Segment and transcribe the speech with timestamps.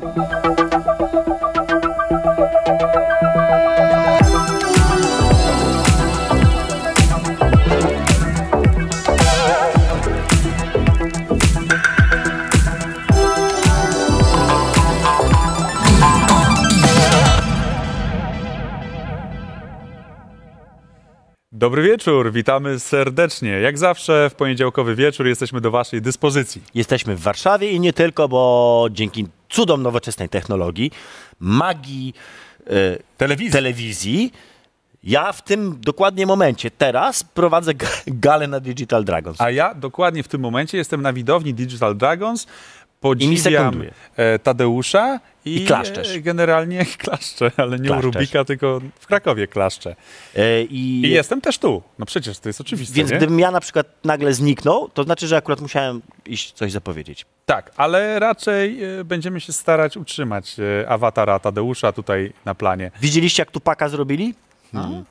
[0.00, 0.53] Thank you.
[21.74, 23.50] Dobry wieczór, witamy serdecznie.
[23.50, 26.62] Jak zawsze w poniedziałkowy wieczór jesteśmy do Waszej dyspozycji.
[26.74, 30.90] Jesteśmy w Warszawie i nie tylko, bo dzięki cudom nowoczesnej technologii,
[31.40, 32.14] magii
[32.66, 32.70] e,
[33.16, 33.52] Telewizja.
[33.52, 34.32] telewizji,
[35.04, 39.40] ja w tym dokładnie momencie, teraz prowadzę ga- galę na Digital Dragons.
[39.40, 42.46] A ja dokładnie w tym momencie jestem na widowni Digital Dragons.
[43.08, 43.90] Podziwiam sekunduję.
[44.16, 46.16] e, Tadeusza i, I klaszczesz.
[46.16, 48.14] e, generalnie klaszczę, ale nie u Klaszczesz.
[48.14, 49.96] Rubika, tylko w Krakowie klaszczę.
[50.36, 51.82] E, I, I jestem też tu.
[51.98, 53.16] No przecież to jest oczywiste, Więc nie?
[53.16, 57.26] gdybym ja na przykład nagle zniknął, to znaczy, że akurat musiałem iść coś zapowiedzieć.
[57.46, 60.56] Tak, ale raczej e, będziemy się starać utrzymać
[60.88, 62.90] awatara Tadeusza tutaj na planie.
[63.00, 64.34] Widzieliście, jak Tupaka zrobili?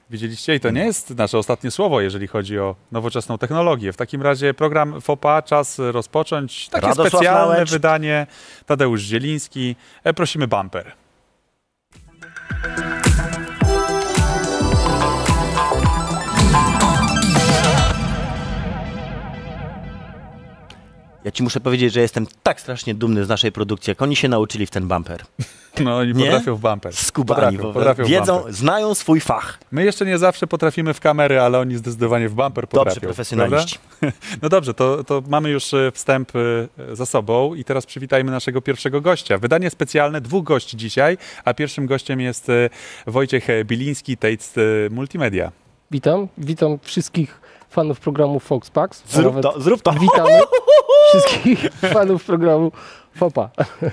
[0.09, 0.55] Widzieliście?
[0.55, 3.93] I to nie jest nasze ostatnie słowo, jeżeli chodzi o nowoczesną technologię.
[3.93, 6.69] W takim razie program FOPA, czas rozpocząć.
[6.69, 7.71] Takie Radosław specjalne Małecz.
[7.71, 8.27] wydanie.
[8.65, 9.75] Tadeusz Zieliński.
[10.03, 10.91] E, prosimy bumper.
[21.25, 24.27] Ja ci muszę powiedzieć, że jestem tak strasznie dumny z naszej produkcji, jak oni się
[24.29, 25.23] nauczyli w ten bumper.
[25.83, 26.25] No oni Nie?
[26.25, 26.93] potrafią w bumper.
[26.95, 28.53] Skubani, Potrafią, po potrafią wiedzą, bumper.
[28.53, 29.59] znają swój fach.
[29.71, 32.85] My jeszcze nie zawsze potrafimy w kamery, ale oni zdecydowanie w bumper potrafią.
[32.95, 33.79] Dobrze, profesjonaliści.
[33.99, 34.17] prawda?
[34.41, 38.61] No dobrze, to, to mamy już e, wstęp e, za sobą i teraz przywitajmy naszego
[38.61, 39.37] pierwszego gościa.
[39.37, 42.69] Wydanie specjalne, dwóch gości dzisiaj, a pierwszym gościem jest e,
[43.07, 44.55] Wojciech Biliński, Tates
[44.89, 45.51] Multimedia.
[45.91, 47.41] Witam, witam wszystkich
[47.73, 49.03] fanów programu Foxpax.
[49.07, 49.91] Zrób to, zrób to.
[49.91, 50.39] Witamy
[51.09, 52.71] wszystkich fanów programu
[53.15, 53.49] FOPA.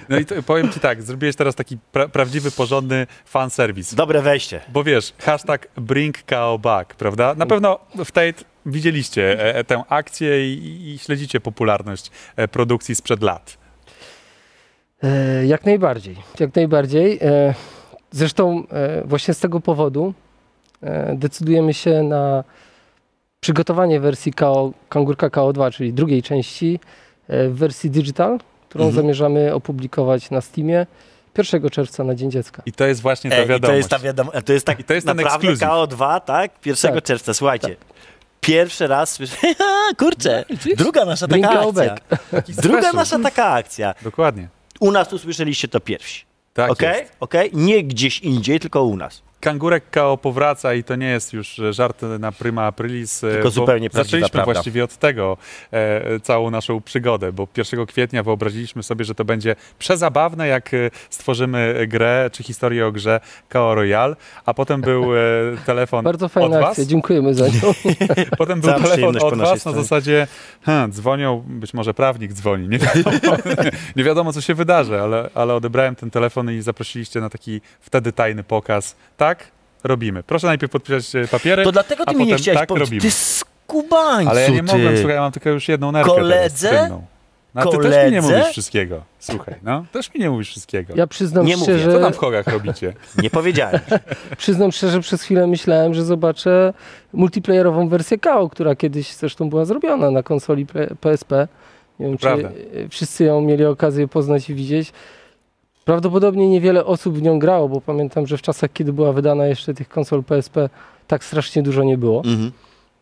[0.08, 3.94] No i to, powiem ci tak, zrobiłeś teraz taki pra prawdziwy, porządny fanserwis.
[3.94, 4.60] Dobre wejście.
[4.68, 7.34] Bo wiesz, hashtag bring KO back, prawda?
[7.34, 12.94] Na pewno w Tate widzieliście e, e, tę akcję i, i śledzicie popularność e, produkcji
[12.94, 13.58] sprzed lat.
[15.02, 17.18] E, jak najbardziej, jak najbardziej.
[17.22, 17.54] E,
[18.10, 20.14] zresztą e, właśnie z tego powodu
[20.82, 22.44] e, decydujemy się na
[23.40, 26.80] przygotowanie wersji KO, Kangurka KO2, czyli drugiej części
[27.28, 29.02] e, w wersji digital, którą Mhm.
[29.02, 30.86] zamierzamy opublikować na Steamie
[31.38, 32.62] 1 czerwca na Dzień Dziecka.
[32.66, 33.70] I to jest właśnie ta Ej, i wiadomość.
[33.72, 35.68] to jest ta wiadomo, to jest tak I to jest ten naprawdę ekskluzyw.
[35.68, 36.50] KO2, tak?
[36.66, 37.04] 1 Tak.
[37.04, 37.76] czerwca, słuchajcie.
[38.40, 39.36] Pierwszy raz słyszę,
[39.98, 40.44] kurczę,
[40.76, 41.94] druga nasza taka akcja.
[42.48, 43.94] Druga nasza taka akcja.
[44.02, 44.48] Dokładnie.
[44.80, 46.24] U nas tu słyszeliście to pierwsi.
[46.54, 47.12] Tak jest.
[47.20, 47.50] Okej?
[47.52, 49.22] Nie gdzieś indziej, tylko u nas.
[49.40, 53.24] Kangurek KO powraca i to nie jest już e, żart na prima aprilis.
[53.24, 54.52] e, Tylko zupełnie Zaczęliśmy prawda.
[54.52, 55.36] właściwie od tego
[55.72, 60.90] e, całą naszą przygodę, bo 1 kwietnia wyobraziliśmy sobie, że to będzie przezabawne, jak e,
[61.10, 65.20] stworzymy grę, czy historię o grze KO Royale, a potem był e,
[65.66, 66.68] telefon Bardzo od fajna was.
[66.70, 67.52] akcja, dziękujemy za nią.
[68.38, 69.82] Potem był Cała telefon przyjemność od po naszej was na stronie.
[69.82, 70.26] zasadzie,
[70.62, 73.36] hmm, dzwonią, być może prawnik dzwoni, nie wiadomo,
[73.96, 78.12] nie wiadomo co się wydarzy, ale, ale odebrałem ten telefon i zaprosiliście na taki wtedy
[78.12, 78.96] tajny pokaz.
[79.16, 79.29] Tak?
[79.84, 80.22] Robimy.
[80.22, 82.88] Proszę najpierw podpisać e, papiery, To dlatego a ty mi nie potem chciałeś tak powiedzieć.
[82.88, 83.02] robimy.
[83.02, 84.62] Ty skubańcu, Ale ja nie ty.
[84.62, 86.68] mogłem, słuchaj, ja mam tylko już jedną nerkę Koledze?
[86.68, 86.90] teraz.
[86.90, 87.02] No,
[87.54, 88.20] a ty też mi nie Koledze?
[88.38, 89.02] mówisz wszystkiego.
[89.18, 90.92] Słuchaj, no, też mi nie mówisz wszystkiego.
[90.96, 92.92] Ja przyznam Nie mówię, szczerze, Co tam w chogach robicie?
[93.22, 93.80] Nie powiedziałem.
[94.38, 96.72] Przyznam szczerze, przez chwilę myślałem, że zobaczę
[97.12, 101.48] multiplayerową wersję KO, która kiedyś zresztą była zrobiona na konsoli P- PSP.
[102.00, 102.48] Nie wiem, czy Prawda.
[102.48, 104.92] e, wszyscy ją mieli okazję poznać i widzieć.
[105.84, 109.74] Prawdopodobnie niewiele osób w nią grało, bo pamiętam, że w czasach, kiedy była wydana jeszcze
[109.74, 110.68] tych konsol PSP,
[111.06, 112.18] tak strasznie dużo nie było.
[112.24, 112.52] Mhm.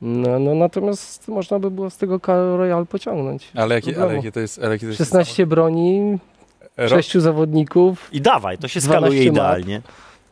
[0.01, 3.49] No, no natomiast można by było z tego KO Royale pociągnąć.
[3.55, 4.59] Ale jakie, ale jakie to jest...
[4.59, 6.19] Ale jakie to jest 16 broni,
[6.77, 8.09] Ro- 6 zawodników.
[8.13, 9.33] I dawaj, to się 12 skaluje map.
[9.33, 9.83] idealnie.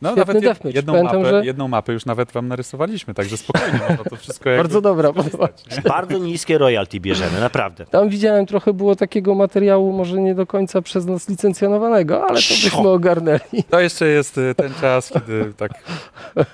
[0.01, 3.37] No, Świetny nawet jed, jedną, Pamiętam, mapę, że- jedną mapę już nawet wam narysowaliśmy, także
[3.37, 5.13] spokojnie można to wszystko jakby Bardzo dobra.
[5.13, 5.49] podoba.
[5.89, 7.85] Bardzo niskie royalty bierzemy, naprawdę.
[7.85, 12.53] Tam widziałem trochę było takiego materiału, może nie do końca przez nas licencjonowanego, ale to
[12.63, 13.63] byśmy ogarnęli.
[13.69, 15.71] To jeszcze jest y, ten czas, kiedy tak,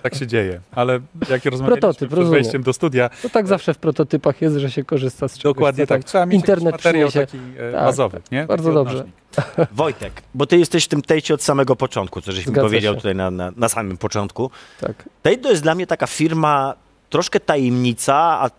[0.04, 0.60] tak się dzieje.
[0.72, 2.42] Ale jak rozmawialiśmy Prototyp, przed rozumiem.
[2.42, 5.56] wejściem do studia, To tak zawsze w prototypach jest, że się korzysta z czegoś.
[5.56, 7.28] dokładnie tak, trzeba mieć Internet materiał przyniesie.
[7.28, 8.46] taki e, Tak, bazowy, nie?
[8.46, 8.94] bardzo Taki dobrze.
[8.98, 9.24] odnośnik.
[9.72, 12.98] Wojtek, bo ty jesteś w tym tejcie od samego początku, co żeś mi powiedział się.
[12.98, 14.52] tutaj na, na, na samym początku.
[14.82, 15.10] Tak.
[15.22, 16.74] Tej to jest dla mnie taka firma,
[17.10, 18.50] troszkę tajemnica, a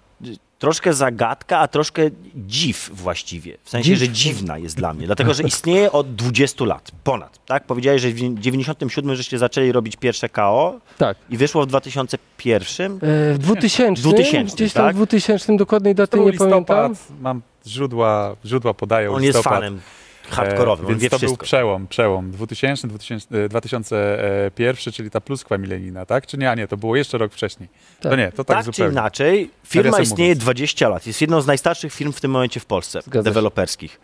[0.58, 2.02] troszkę zagadka, a troszkę
[2.36, 3.56] dziw właściwie.
[3.64, 3.98] W sensie, Dziw.
[3.98, 7.38] że dziwna jest dla mnie, dlatego że istnieje od 20 lat, ponad.
[7.46, 7.64] Tak?
[7.66, 11.16] Powiedziałeś, że w 97 żeście zaczęli robić pierwsze KO tak.
[11.30, 12.92] i wyszło w 2001.
[12.92, 14.94] E, W 2000, 2000, gdzieś tam tak?
[14.94, 16.96] w 2000 dokładnej daty nie listopad, pamiętam.
[17.20, 19.58] mam źródła, źródła podają On jest listopad.
[19.58, 19.80] fanem.
[20.28, 21.44] Hardkorowy, on Więc wie to był wszystko.
[21.44, 26.26] przełom, przełom 2000, 2000, e, 2001, czyli ta pluskwa milenijna, tak?
[26.26, 26.50] Czy nie?
[26.50, 27.68] A nie, to było jeszcze rok wcześniej.
[28.00, 28.12] Tak.
[28.12, 28.92] To nie, to tak, Tak, czy zupełnie.
[28.92, 30.42] inaczej, firma istnieje mówiąc.
[30.44, 31.06] 20 lat.
[31.06, 33.24] Jest jedną z najstarszych firm w tym momencie w Polsce, Zgadza się.
[33.34, 34.00] deweloperskich.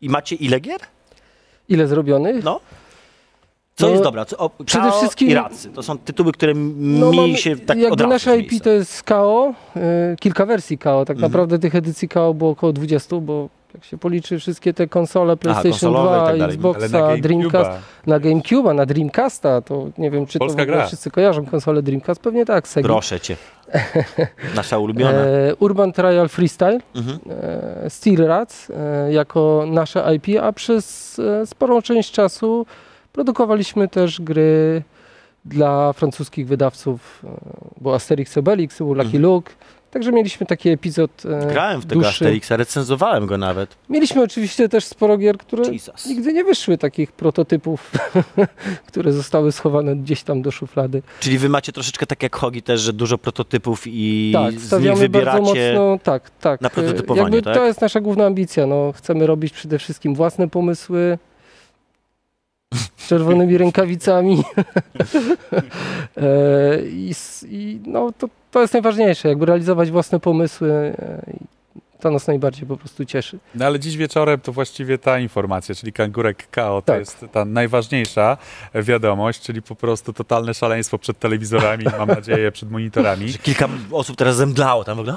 [0.00, 0.80] I macie ile gier?
[1.68, 2.44] Ile zrobionych?
[2.44, 2.60] No.
[3.76, 4.24] Co No, jest dobra?
[4.24, 5.70] Co, o, przede KO wszystkim- i Racy.
[5.70, 9.54] To są tytuły, które No, mi się tak od jakby z IP to jest KO,
[9.76, 9.80] y,
[10.20, 11.04] kilka wersji KO.
[11.04, 11.30] Tak Mhm.
[11.32, 15.70] naprawdę tych edycji KO było około 20, bo jak się policzy wszystkie te konsole PlayStation
[15.72, 16.42] konsolowe i 2, tak dalej.
[16.42, 20.60] Ale Xboxa, na Dreamcast, GameCube'a, na GameCube'a, na Dreamcasta, to nie wiem, czy Polska to
[20.60, 20.86] w ogóle gra.
[20.86, 22.88] wszyscy kojarzą konsolę Dreamcast, pewnie tak, Sega.
[22.88, 23.36] Proszę cię.
[24.56, 25.10] Nasza ulubiona.
[25.18, 27.18] E, Urban Trial Freestyle, Mhm.
[27.84, 32.66] e, Steel Rats e, jako nasze IP, a przez e, sporą część czasu
[33.12, 34.82] produkowaliśmy też gry
[35.44, 37.28] dla francuskich wydawców, e,
[37.80, 39.22] bo Asterix Obelix, był Lucky Mhm.
[39.22, 39.52] Luke,
[39.90, 42.24] także mieliśmy taki epizod e, Grałem w tego dłuższy.
[42.24, 43.76] Asterixa, recenzowałem go nawet.
[43.88, 46.06] Mieliśmy oczywiście też sporo gier, które Jesus.
[46.06, 47.92] nigdy nie wyszły, takich prototypów,
[48.88, 51.02] które zostały schowane gdzieś tam do szuflady.
[51.20, 54.94] Czyli wy macie troszeczkę tak jak Hogi też, że dużo prototypów i tak, z nich
[54.94, 55.40] wybieracie...
[55.40, 56.60] mocno, tak, tak.
[56.60, 57.54] na prototypowanie, Jakby tak?
[57.54, 58.92] To jest nasza główna ambicja, no.
[58.96, 61.18] Chcemy robić przede wszystkim własne pomysły,
[63.08, 64.42] czerwonymi rękawicami.
[66.16, 67.12] E, I,
[67.48, 70.96] I no, to, to jest najważniejsze, jakby realizować własne pomysły.
[72.00, 73.38] To nas najbardziej po prostu cieszy.
[73.54, 76.98] No ale dziś wieczorem to właściwie ta informacja, czyli kangurek KO, to Tak.
[76.98, 78.36] jest ta najważniejsza
[78.74, 83.28] wiadomość, czyli po prostu totalne szaleństwo przed telewizorami, mam nadzieję, przed monitorami.
[83.28, 85.16] Że kilka osób teraz zemdlało tam w ogóle.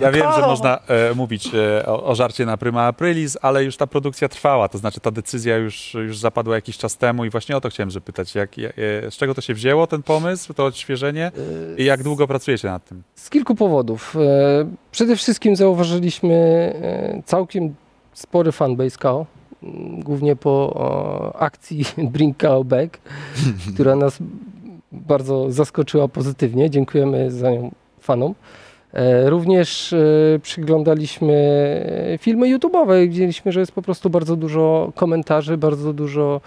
[0.00, 3.76] Ja wiem, że można e, mówić e, o, o żarcie na Prima Aprilis, ale już
[3.76, 7.56] ta produkcja trwała, to znaczy ta decyzja już, już zapadła jakiś czas temu i właśnie
[7.56, 10.64] o to chciałem zapytać, jak, jak, e, z czego to się wzięło, ten pomysł, to
[10.64, 11.32] odświeżenie
[11.76, 13.02] i jak długo pracujecie nad tym?
[13.14, 14.16] Z kilku powodów.
[14.16, 17.74] E, Przede wszystkim zauważyliśmy e, całkiem
[18.12, 19.26] spory fanbase KO,
[19.62, 22.98] m, głównie po akcji Bring KO Back,
[23.74, 24.18] która nas
[24.92, 26.70] bardzo zaskoczyła pozytywnie.
[26.70, 27.70] Dziękujemy za nią
[28.00, 28.34] fanom.
[28.92, 29.98] E, Również e,
[30.42, 31.36] przyglądaliśmy
[32.20, 36.40] filmy YouTube'owe i widzieliśmy, że jest po prostu bardzo dużo komentarzy, bardzo dużo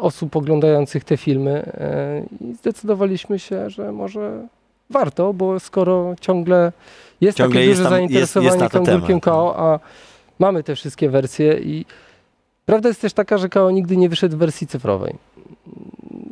[0.00, 1.72] osób oglądających te filmy
[2.40, 4.46] i zdecydowaliśmy się, że może
[4.90, 6.72] warto, bo skoro ciągle
[7.20, 9.32] jest Ciągle takie jest duże tam- jest- jest zainteresowanie na to kangurkiem temat, no.
[9.32, 9.80] KO, a
[10.38, 11.84] mamy te wszystkie wersje i
[12.66, 15.14] prawda jest też taka, że KO nigdy nie wyszedł w wersji cyfrowej.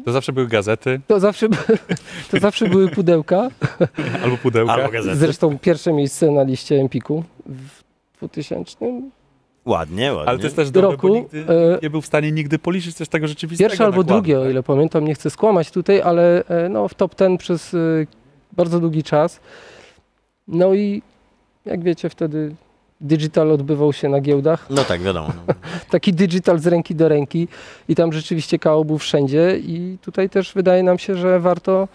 [0.05, 1.49] To zawsze były gazety To zawsze,
[2.31, 3.49] to zawsze były pudełka.
[4.25, 4.73] albo pudełka.
[4.73, 5.17] Albo gazety.
[5.17, 7.83] Zresztą pierwsze miejsce na liście Empiku w
[8.19, 8.77] 2000.
[9.65, 10.29] Ładnie, ładnie.
[10.29, 12.95] Ale to jest też dobre, roku, bo nigdy e, nie był w stanie nigdy policzyć
[12.97, 14.51] też tego rzeczywistego Pierwsze albo nakładu, drugie, o tak?
[14.51, 17.79] ile pamiętam, nie chcę skłamać tutaj, ale e, no, w top ten przez e,
[18.53, 19.41] bardzo długi czas.
[20.49, 21.03] No i
[21.65, 22.55] jak wiecie, wtedy
[23.01, 24.67] digital odbywał się na giełdach.
[24.71, 25.29] No tak, wiadomo.
[25.49, 25.55] No.
[25.91, 27.49] Taki digital z ręki do ręki
[27.89, 31.89] i tam rzeczywiście KO był wszędzie i tutaj też wydaje nam się, że warto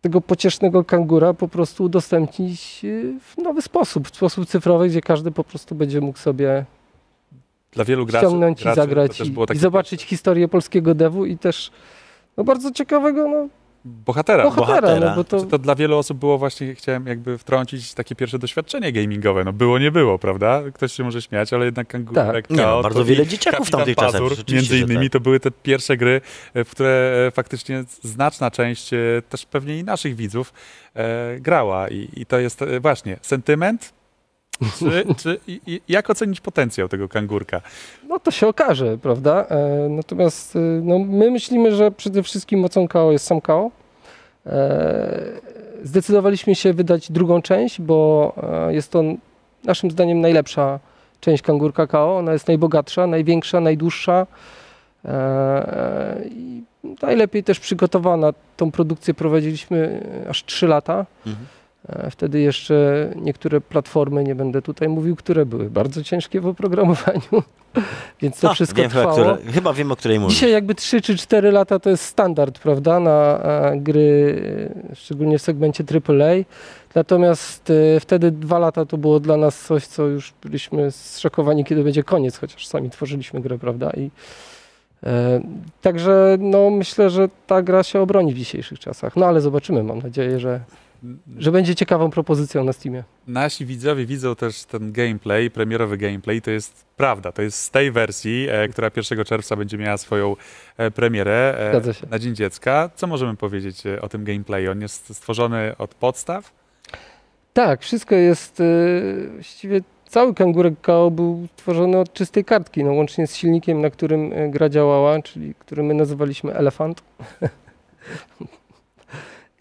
[0.00, 2.88] tego pociesznego kangura po prostu udostępnić e,
[3.20, 6.64] w nowy sposób, w sposób cyfrowy, gdzie każdy po prostu będzie mógł sobie
[7.72, 11.70] Dla wielu graczy, ściągnąć graczy i zagrać i, i zobaczyć historię polskiego devu i też
[12.36, 13.48] no, bardzo ciekawego no,
[13.84, 14.44] bohatera.
[14.44, 15.10] bohatera, bohatera.
[15.10, 18.38] no, bo to, Czy to dla wielu osób było właśnie, chciałem jakby wtrącić takie pierwsze
[18.38, 19.44] doświadczenie gamingowe.
[19.44, 20.62] No było, nie było, prawda?
[20.74, 22.50] Ktoś się może śmiać, ale jednak kangurek Tak.
[22.50, 24.22] Nie, no, bardzo wiele dzieciaków w tamtych czasach,
[24.52, 25.12] Między innymi tak.
[25.12, 26.20] to były te pierwsze gry,
[26.54, 30.52] e, w które e, faktycznie znaczna część e, też pewnie i naszych widzów
[30.94, 31.88] e, grała.
[31.88, 33.97] I, I to jest właśnie sentyment,
[34.78, 35.40] czy, czy
[35.88, 37.60] jak ocenić potencjał tego kangurka?
[38.08, 39.46] no to się okaże, prawda?
[39.48, 43.70] E, natomiast e, no, my myślimy, że przede wszystkim mocą KO jest sam KO.
[44.46, 45.48] E,
[45.82, 48.32] zdecydowaliśmy się wydać drugą część, bo
[48.68, 49.02] e, jest to
[49.64, 50.78] naszym zdaniem najlepsza
[51.20, 52.16] część kangurka KO.
[52.16, 54.26] Ona jest najbogatsza, największa, najdłuższa
[55.04, 56.62] e, i
[57.02, 58.32] najlepiej też przygotowana.
[58.56, 61.06] Tą produkcję prowadziliśmy e, aż 3 lata.
[61.26, 61.46] Mhm.
[61.88, 67.42] E, Wtedy jeszcze niektóre platformy, nie będę tutaj mówił, które były bardzo ciężkie w oprogramowaniu,
[68.22, 69.36] więc to A, wszystko wiem, chyba, trwało.
[69.36, 70.34] które, chyba wiem, o której mówisz.
[70.34, 74.40] Dzisiaj jakby 3 czy 4 lata to jest standard, prawda, na e, gry,
[74.90, 76.44] e, szczególnie w segmencie AAA.
[76.94, 82.02] Natomiast wtedy dwa lata to było dla nas coś, co już byliśmy zszokowani, kiedy będzie
[82.02, 83.90] koniec, chociaż sami tworzyliśmy grę, prawda?
[83.90, 84.10] I,
[85.82, 89.16] także no, myślę, że ta gra się obroni w dzisiejszych czasach.
[89.16, 90.60] No ale zobaczymy, mam nadzieję, że,
[91.38, 93.04] że będzie ciekawą propozycją na Steamie.
[93.26, 96.42] Nasi widzowie widzą też ten gameplay, premierowy gameplay.
[96.42, 100.36] To jest prawda, to jest z tej wersji, e, która 1 czerwca będzie miała swoją
[100.76, 102.06] e, premierę e, Zgadza się.
[102.10, 102.90] na Dzień Dziecka.
[102.94, 104.70] Co możemy powiedzieć e, o tym gameplayu?
[104.70, 106.52] On jest stworzony od podstaw?
[107.52, 113.26] Tak, wszystko jest y, właściwie cały kangurek KO był tworzony od czystej kartki, no, łącznie
[113.26, 117.02] z silnikiem, na którym e, gra działała, czyli który my nazywaliśmy Elefant.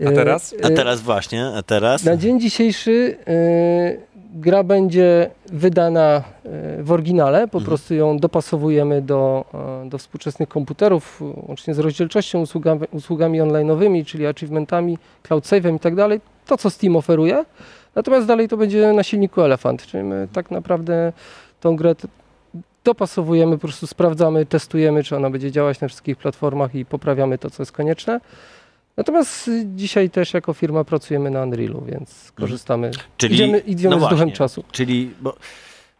[0.05, 0.55] A teraz?
[0.63, 2.03] A E, teraz właśnie, a teraz?
[2.03, 6.23] Na dzień dzisiejszy e, gra będzie wydana
[6.79, 7.63] e, w oryginale, po Mhm.
[7.65, 9.45] prostu ją dopasowujemy do,
[9.85, 15.79] e, do współczesnych komputerów, łącznie z rozdzielczością, usługami, usługami online'owymi, czyli achievementami, cloud save'em i
[15.79, 16.21] tak dalej.
[16.45, 17.45] To, co Steam oferuje.
[17.95, 21.13] Natomiast dalej to będzie na silniku Elefant, czyli my tak naprawdę
[21.61, 21.95] tą grę
[22.83, 27.49] dopasowujemy, po prostu sprawdzamy, testujemy, czy ona będzie działać na wszystkich platformach i poprawiamy to,
[27.49, 28.19] co jest konieczne.
[28.97, 32.91] Natomiast dzisiaj też jako firma pracujemy na Unrealu, więc korzystamy.
[33.17, 34.33] Czyli- idziemy idziemy no z duchem właśnie.
[34.35, 34.63] czasu.
[34.71, 35.35] Czyli, bo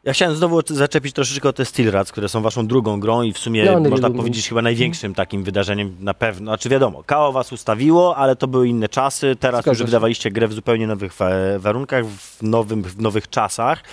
[0.04, 3.34] ja chciałem znowu zaczepić troszeczkę o te Steel Rats, które są waszą drugą grą i
[3.34, 6.51] w sumie No, można powiedzieć chyba największym takim wydarzeniem na pewno.
[6.51, 9.36] Znaczy wiadomo, KO was ustawiło, ale to były inne czasy.
[9.39, 9.86] Teraz Zgadza już się.
[9.86, 13.84] wydawaliście grę w zupełnie nowych wa- warunkach, w, nowym, w nowych czasach.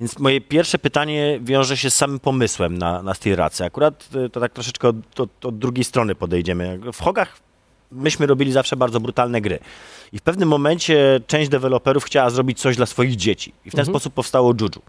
[0.00, 3.64] Więc moje pierwsze pytanie wiąże się z samym pomysłem na, na Steel Ratsy.
[3.64, 6.78] Akurat y, to tak troszeczkę od, od, od drugiej strony podejdziemy.
[6.92, 7.38] W Hogach
[7.92, 9.58] myśmy robili zawsze bardzo brutalne gry.
[10.12, 13.52] I w pewnym momencie część deweloperów chciała zrobić coś dla swoich dzieci.
[13.64, 13.94] I w ten Mhm.
[13.94, 14.82] sposób powstało Juju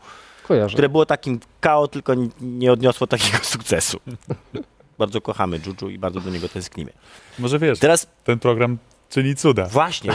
[0.43, 0.73] Kojarzę.
[0.73, 3.99] które było takim KO, tylko nie odniosło takiego sukcesu.
[4.99, 6.91] bardzo kochamy Juju i bardzo do niego tęsknimy.
[7.39, 8.77] Może wiesz, Teraz ten program
[9.09, 9.65] czyni cuda.
[9.65, 10.11] właśnie,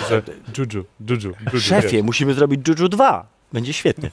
[0.58, 1.60] Juju, Juju, Juju.
[1.60, 2.02] szefie, wiesz.
[2.06, 3.26] musimy zrobić Juju 2.
[3.52, 4.10] Będzie świetnie.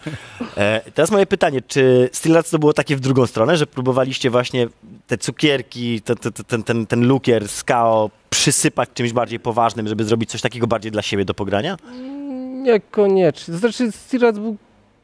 [0.58, 4.68] E, teraz moje pytanie, czy Rats to było takie w drugą stronę, że próbowaliście właśnie
[5.08, 9.88] te cukierki, te, te, te, ten, ten, ten lukier z KO przysypać czymś bardziej poważnym,
[9.88, 11.78] żeby zrobić coś takiego bardziej dla siebie do pogrania?
[12.64, 13.54] Niekoniecznie.
[13.54, 14.58] To znaczy Stirac był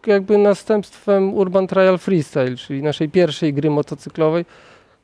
[0.07, 4.45] jakby następstwem Urban Trial Freestyle, czyli naszej pierwszej gry motocyklowej,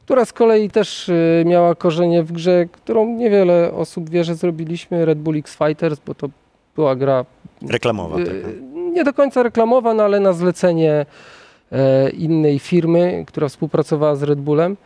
[0.06, 5.06] która z kolei też y, miała korzenie w grze, którą niewiele osób wie, że zrobiliśmy,
[5.06, 6.30] Red Bull X Fighters, bo to
[6.76, 7.26] była gra
[7.70, 8.20] Reklamowa.
[8.20, 8.71] y.
[8.92, 11.06] nie do końca reklamowa, no ale na zlecenie
[11.72, 14.78] e, innej firmy, która współpracowała z Red Bullem.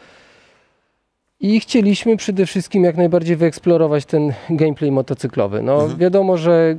[1.40, 5.62] I chcieliśmy przede wszystkim jak najbardziej wyeksplorować ten gameplay motocyklowy.
[5.62, 5.98] No, Mhm.
[6.00, 6.76] Wiadomo, że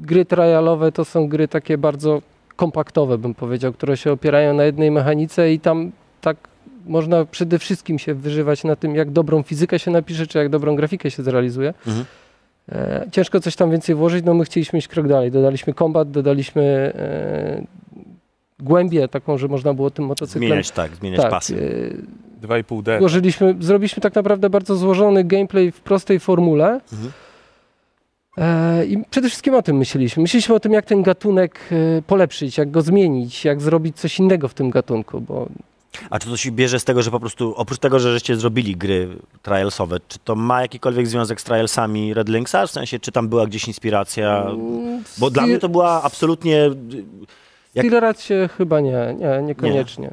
[0.00, 2.22] gry trialowe to są gry takie bardzo
[2.56, 6.36] kompaktowe, bym powiedział, które się opierają na jednej mechanice i tam tak
[6.86, 10.76] można przede wszystkim się wyżywać na tym, jak dobrą fizykę się napisze, czy jak dobrą
[10.76, 11.74] grafikę się zrealizuje.
[11.86, 12.04] Mhm.
[12.68, 15.30] E, ciężko coś tam więcej włożyć, no my chcieliśmy iść krok dalej.
[15.30, 16.62] Dodaliśmy kombat, dodaliśmy
[16.94, 17.62] e,
[18.60, 20.48] głębię taką, że można było tym motocyklem...
[20.48, 21.56] Zmieniać tak, zmieniać tak, pasy.
[22.42, 22.98] e, 2,5D.
[22.98, 26.80] Złożyliśmy, zrobiliśmy tak naprawdę bardzo złożony gameplay w prostej formule.
[26.92, 27.12] Mhm.
[28.38, 30.22] E, I przede wszystkim o tym myśleliśmy.
[30.22, 34.48] Myśleliśmy o tym, jak ten gatunek e, polepszyć, jak go zmienić, jak zrobić coś innego
[34.48, 35.48] w tym gatunku, bo
[36.10, 38.76] A czy to się bierze z tego, że po prostu oprócz tego, że żeście zrobili
[38.76, 39.08] gry
[39.42, 42.66] trialsowe, czy to ma jakikolwiek związek z trialsami Red Linksa?
[42.66, 44.42] W sensie, czy tam była gdzieś inspiracja?
[44.42, 46.70] mm, Bo dla mnie to była absolutnie...
[47.74, 47.84] jak-
[48.56, 50.10] chyba nie, nie, niekoniecznie.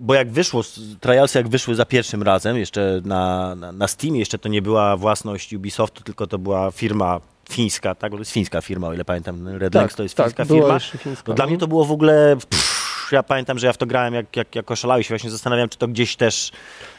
[0.00, 0.62] Bo jak wyszło,
[1.00, 4.96] trialsy jak wyszły za pierwszym razem, jeszcze na, na, na Steamie, jeszcze to nie była
[4.96, 8.12] własność Ubisoftu, tylko to była firma fińska, tak?
[8.12, 9.48] To jest fińska firma, o ile pamiętam.
[9.48, 10.78] Red Links to jest tak, fińska firma.
[10.78, 11.24] fińska.
[11.28, 12.36] No dla mnie to było w ogóle...
[12.50, 12.69] Pff,
[13.12, 15.08] ja pamiętam, że ja w to grałem jak, jak, jak oszalałeś.
[15.08, 16.52] Właśnie zastanawiam, czy to gdzieś też...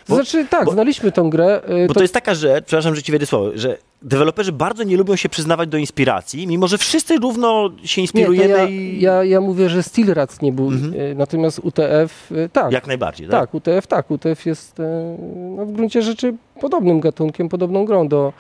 [0.08, 1.62] To znaczy tak, bo- znaliśmy tą grę.
[1.64, 4.98] e, Bo to jest taka rzecz, przepraszam, że ci wejdę słowo, że deweloperzy bardzo nie
[4.98, 9.02] lubią się przyznawać do inspiracji, mimo że wszyscy równo się nie, to inspirujemy ja, i
[9.02, 10.94] ja, ja mówię, że Steel Rats nie był, Mhm.
[11.12, 12.72] e, natomiast UTF e, tak.
[12.72, 13.40] jak najbardziej, tak?
[13.42, 14.12] Tak, UTF tak.
[14.12, 15.18] UTF jest e,
[15.58, 18.34] no, w gruncie rzeczy podobnym gatunkiem, podobną grą do,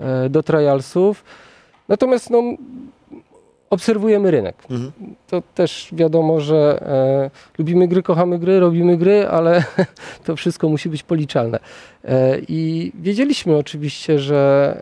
[0.00, 1.24] e, do trialsów.
[1.88, 2.42] Natomiast no,
[3.70, 4.56] obserwujemy rynek.
[4.70, 4.92] Mhm.
[5.26, 9.64] To też wiadomo, że e, lubimy gry, kochamy gry, robimy gry, ale
[10.24, 11.58] to wszystko musi być policzalne.
[12.04, 14.76] E, I wiedzieliśmy oczywiście, że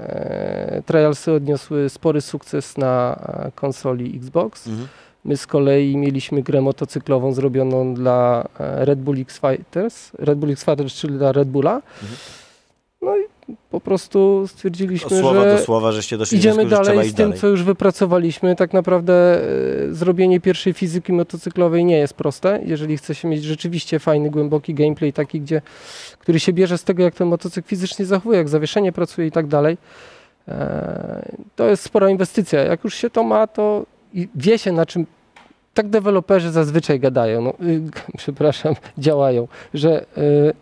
[0.78, 4.66] e, trialsy odniosły spory sukces na e, konsoli Xbox.
[4.66, 4.88] Mhm.
[5.24, 10.50] My z kolei mieliśmy grę motocyklową zrobioną dla e, Red Bull X Fighters, Red Bull
[10.50, 11.74] X Fighters, czyli dla Red Bulla.
[11.74, 12.16] Mhm.
[13.02, 13.20] No i
[13.70, 17.26] po prostu stwierdziliśmy, słowa że do słowa, żeście doszli do idziemy wniosku, dalej z tym,
[17.26, 17.40] dalej.
[17.40, 18.56] co już wypracowaliśmy.
[18.56, 19.14] Tak naprawdę
[19.90, 22.60] e, zrobienie pierwszej fizyki motocyklowej nie jest proste.
[22.64, 25.62] Jeżeli chce się mieć rzeczywiście fajny, głęboki gameplay, taki, gdzie,
[26.18, 29.46] który się bierze z tego, jak ten motocykl fizycznie zachowuje, jak zawieszenie pracuje i tak
[29.46, 29.78] dalej,
[30.48, 32.60] e, to jest spora inwestycja.
[32.60, 33.86] Jak już się to ma, to
[34.34, 35.06] wie się na czym
[35.74, 37.82] tak deweloperzy zazwyczaj gadają, no, y,
[38.16, 40.52] przepraszam, działają, że y,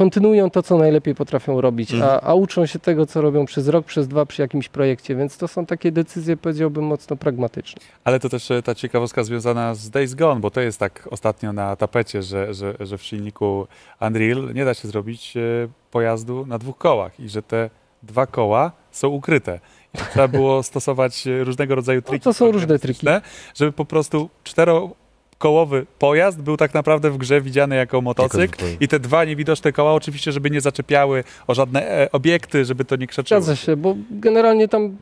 [0.00, 2.10] kontynuują to, co najlepiej potrafią robić, Mhm.
[2.12, 5.36] a, a uczą się tego, co robią przez rok, przez dwa przy jakimś projekcie, więc
[5.36, 7.82] to są takie decyzje, powiedziałbym, mocno pragmatyczne.
[8.04, 11.52] Ale to też e, ta ciekawostka związana z Days Gone, bo to jest tak ostatnio
[11.52, 13.66] na tapecie, że, że, że w silniku
[14.00, 15.40] Unreal nie da się zrobić e,
[15.90, 17.70] pojazdu na dwóch kołach i że te
[18.02, 19.60] dwa koła są ukryte.
[19.94, 22.28] I trzeba było stosować e, różnego rodzaju triki.
[22.28, 23.06] No to są różne triki.
[23.54, 24.90] Żeby po prostu cztero
[25.40, 29.92] dwukołowy pojazd był tak naprawdę w grze widziany jako motocykl i te dwa niewidoczne koła
[29.94, 33.40] oczywiście, żeby nie zaczepiały o żadne e, obiekty, żeby to nie krzaczyło.
[33.40, 34.96] Zgadza się, bo generalnie tam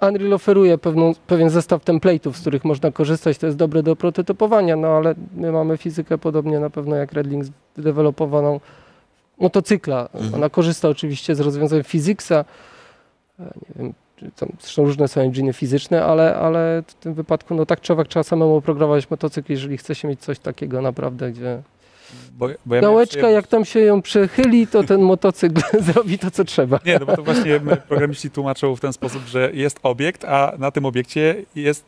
[0.00, 4.76] Unreal oferuje pewną, pewien zestaw template'ów, z których można korzystać, to jest dobre do prototypowania,
[4.76, 8.60] no ale my mamy fizykę podobnie na pewno jak Redlinks wydevelopowaną
[9.38, 10.08] motocykla.
[10.14, 10.34] Mhm.
[10.34, 12.44] Ona korzysta oczywiście z rozwiązań physicsa,
[13.40, 13.94] E, nie wiem,
[14.36, 18.08] tam zresztą różne są engine fizyczne, ale, ale w tym wypadku no tak czy owak
[18.08, 21.62] trzeba samemu oprogramować motocykl, jeżeli chce się mieć coś takiego naprawdę, gdzie
[22.38, 25.60] Bo, bo ja gałeczka, jak tam się ją przechyli, to ten motocykl
[25.92, 26.78] zrobi to, co trzeba.
[26.86, 30.70] Nie, no bo to właśnie programiści tłumaczą w ten sposób, że jest obiekt, a na
[30.70, 31.84] tym obiekcie jest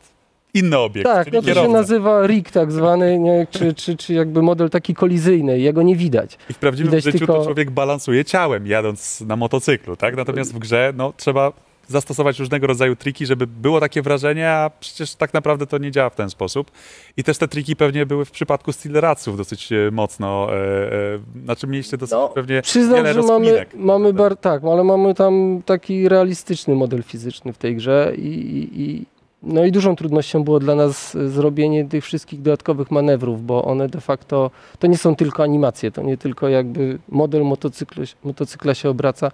[0.53, 1.71] inny obiekt, Tak, no to się kierowca.
[1.73, 3.47] nazywa rig tak zwany, nie?
[3.51, 6.37] Czy, czy, czy jakby model taki kolizyjny, jego nie widać.
[6.49, 10.15] I w prawdziwym Widać życiu tylko- to człowiek balansuje ciałem, jadąc na motocyklu, tak?
[10.15, 11.51] Natomiast w grze no, trzeba
[11.87, 16.09] zastosować różnego rodzaju triki, żeby było takie wrażenie, a przecież tak naprawdę to nie działa
[16.09, 16.71] w ten sposób.
[17.17, 21.67] I też te triki pewnie były w przypadku Steeleratsów dosyć e, mocno, e, e, znaczy
[21.67, 26.09] mieliście dosyć No, pewnie Przyznam, wiele że mamy, mamy bar, tak, ale mamy tam taki
[26.09, 29.05] realistyczny model fizyczny w tej grze i, i, i
[29.43, 34.01] no i dużą trudnością było dla nas zrobienie tych wszystkich dodatkowych manewrów, bo one de
[34.01, 39.31] facto, to nie są tylko animacje, to nie tylko jakby model motocykla, motocykla się obraca.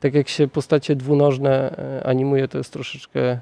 [0.00, 3.40] Tak jak się postacie dwunożne e, animuje, to jest troszeczkę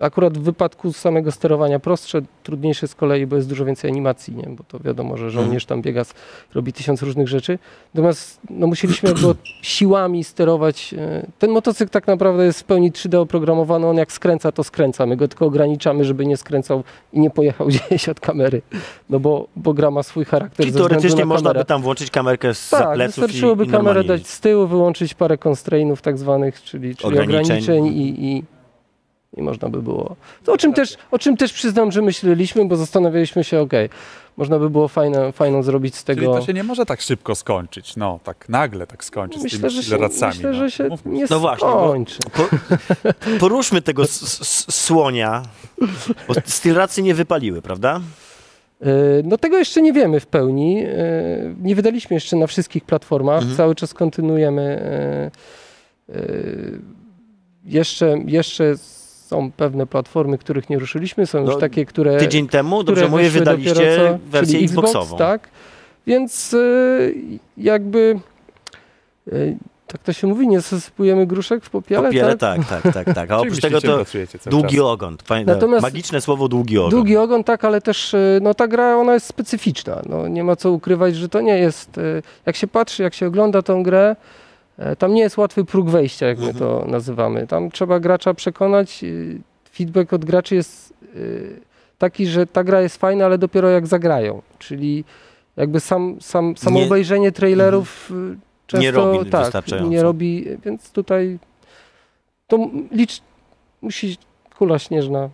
[0.00, 4.48] akurat w wypadku samego sterowania prostsze, trudniejsze z kolei, bo jest dużo więcej animacji, nie?
[4.48, 6.02] bo to wiadomo, że żołnierz tam biega,
[6.54, 7.58] robi tysiąc różnych rzeczy.
[7.94, 10.94] Natomiast no, musieliśmy jakby siłami sterować.
[10.98, 15.06] e, Ten motocykl tak naprawdę jest w pełni 3D oprogramowany, on jak skręca, to skręca.
[15.06, 18.62] My go tylko ograniczamy, żeby nie skręcał i nie pojechał gdzieś od kamery,
[19.10, 22.54] no bo, bo gra ma swój charakter Czyli teoretycznie na można by tam włączyć kamerkę
[22.54, 26.62] z Tak, pleców wystarczyłoby i, i kamerę dać z tyłu, wyłączyć parę constrainów tak zwanych,
[26.62, 27.40] czyli, czyli Ograniczeń.
[27.42, 28.44] ograniczeń, i, i,
[29.36, 30.16] i można by było.
[30.44, 33.88] To o czym, też, o czym też przyznam, że myśleliśmy, bo zastanawialiśmy się, okej,
[34.36, 36.34] można by było fajne, fajną zrobić z Czyli tego...
[36.34, 39.68] to się nie może tak szybko skończyć, no, tak nagle tak skończyć Myślę, z że
[39.68, 40.34] tymi się, Steeleratsami.
[40.34, 40.56] myślę, no.
[40.58, 42.18] że się Mówmy nie No właśnie, skończy.
[42.32, 42.42] Po,
[43.40, 45.42] poruszmy tego s, s, słonia,
[46.28, 48.00] bo Steelracy nie wypaliły, prawda?
[48.82, 48.86] E,
[49.24, 50.82] No tego jeszcze nie wiemy w pełni.
[50.84, 50.94] E,
[51.62, 53.38] Nie wydaliśmy jeszcze na wszystkich platformach.
[53.38, 53.56] Mhm.
[53.56, 54.62] Cały czas kontynuujemy.
[56.08, 56.16] e,
[57.64, 58.74] Jeszcze, jeszcze
[59.26, 61.26] są pewne platformy, których nie ruszyliśmy.
[61.26, 65.16] Są już No, takie, które, Tydzień temu, które dobrze mówię, wydaliście co, wersję czyli Xboxową.
[65.16, 65.48] tak?
[66.06, 66.58] Więc e,
[67.56, 68.20] jakby
[69.32, 69.32] e,
[69.86, 72.66] tak to się mówi, nie zasypujemy gruszek w popiele, Popiele, tak?
[72.68, 73.30] tak, tak, tak, tak.
[73.30, 74.04] A oprócz tego to
[74.46, 74.84] długi czas.
[74.84, 75.16] ogon.
[75.24, 76.90] Fajne, Natomiast- magiczne słowo długi ogon.
[76.90, 80.02] Długi ogon, tak, ale też e, no, ta gra ona jest specyficzna.
[80.08, 82.00] No, nie ma co ukrywać, że to nie jest.
[82.46, 84.16] Jak się patrzy, jak się ogląda tą grę,
[84.98, 86.58] tam nie jest łatwy próg wejścia, jak my Mhm.
[86.58, 87.46] to nazywamy.
[87.46, 89.04] Tam trzeba gracza przekonać.
[89.04, 89.06] e,
[89.74, 91.16] Feedback od graczy jest e,
[91.98, 94.42] taki, że ta gra jest fajna, ale dopiero jak zagrają.
[94.58, 95.04] Czyli
[95.56, 98.36] jakby sam, sam, samo Nie- obejrzenie trailerów e,
[98.66, 99.90] często Nie robi tak, wystarczająco.
[99.90, 101.38] nie robi, więc tutaj
[102.46, 102.58] to
[102.92, 103.20] licz,
[103.82, 104.16] musi
[104.58, 105.28] kula śnieżna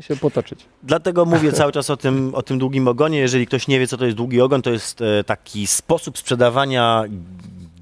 [0.00, 0.66] się potoczyć.
[0.82, 3.18] Dlatego mówię cały czas o tym, o tym długim ogonie.
[3.18, 7.04] Jeżeli ktoś nie wie, co to jest długi ogon, to jest e, taki sposób sprzedawania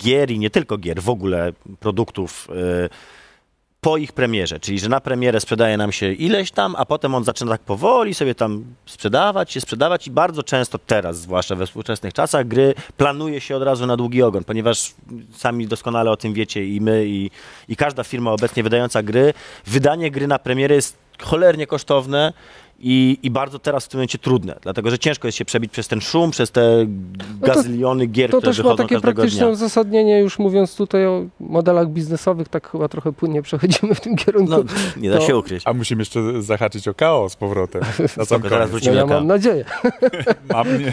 [0.02, 2.88] gier i nie tylko gier, w ogóle produktów e,
[3.84, 4.60] po ich premierze.
[4.60, 8.14] Czyli, że na premierę sprzedaje nam się ileś tam, a potem on zaczyna tak powoli
[8.14, 13.40] sobie tam sprzedawać się, sprzedawać i bardzo często teraz, zwłaszcza we współczesnych czasach, gry planuje
[13.40, 14.94] się od razu na długi ogon, ponieważ
[15.36, 17.30] sami doskonale o tym wiecie i my, i,
[17.68, 19.34] i każda firma obecnie wydająca gry,
[19.66, 22.32] wydanie gry na premierę jest cholernie kosztowne
[22.84, 25.88] i, i bardzo teraz w tym momencie trudne, dlatego że ciężko jest się przebić przez
[25.88, 26.86] ten szum, przez te
[27.40, 29.48] No to- gazyliony gier, To które też ma wychodzą takie każdego praktyczne dnia.
[29.52, 34.50] uzasadnienie, już mówiąc tutaj o modelach biznesowych, tak chyba trochę płynnie przechodzimy w tym kierunku.
[34.52, 34.62] No,
[34.96, 35.62] nie da To- się ukryć.
[35.66, 37.82] A musimy jeszcze zahaczyć o KO z powrotem.
[37.82, 38.60] Na sam Spoko, zaraz koniec.
[38.60, 39.14] No wrócimy ja do KO.
[39.14, 39.64] mam nadzieję.
[40.52, 40.92] Mam nie,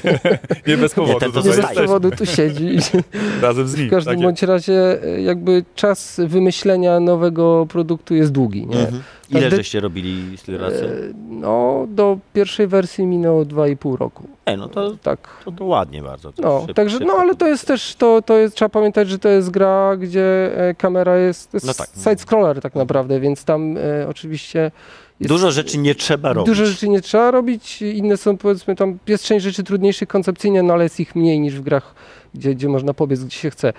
[0.67, 1.19] nie bez powodu.
[1.19, 1.79] ten to tutaj Nie bez zostaje.
[1.79, 2.77] jesteśmy powodu tu siedzi.
[3.41, 3.87] razem z nim.
[3.87, 8.67] W każdym tak bądź razie e, jakby czas wymyślenia nowego produktu jest długi.
[8.67, 8.79] Nie?
[8.79, 9.03] Mhm.
[9.29, 10.85] Ile Każdy- żeście robili Steeleracy?
[10.85, 14.23] E, No, do pierwszej wersji minęło 2,5 roku.
[14.45, 15.27] Ej, no to, Tak.
[15.45, 16.31] to, to ładnie bardzo.
[16.31, 19.19] To No, szyb- także, no ale to jest też, to, to jest, trzeba pamiętać, że
[19.19, 21.89] to jest gra, gdzie e, kamera jest, jest No tak.
[21.89, 24.71] side-scroller tak naprawdę, więc tam e, oczywiście
[25.19, 26.47] jest, Dużo rzeczy nie trzeba robić.
[26.47, 30.73] Dużo rzeczy nie trzeba robić, inne są powiedzmy tam, jest część rzeczy trudniejszych koncepcyjnie, no
[30.73, 31.95] ale jest ich mniej niż w grach,
[32.33, 33.67] gdzie, gdzie można pobiec, gdzie się chce.
[33.69, 33.73] E,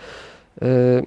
[0.67, 1.03] e,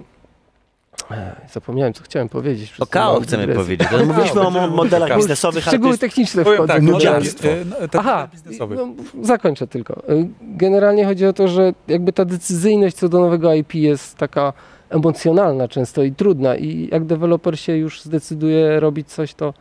[1.52, 2.72] zapomniałem, co chciałem powiedzieć.
[2.80, 3.88] O małą chcemy powiedzieć.
[3.92, 6.66] ale Mówiliśmy o modelach biznesowych, ale Szczegóły techniczne wchodzą.
[6.66, 7.48] tak, no nudziarstwo.
[7.48, 8.28] e, no, Aha,
[8.76, 8.88] no,
[9.22, 10.02] zakończę tylko.
[10.10, 14.52] Y, Generalnie chodzi o to, że jakby ta decyzyjność co do nowego IP jest taka
[14.90, 19.54] emocjonalna często i trudna i jak deweloper się już zdecyduje robić coś, to,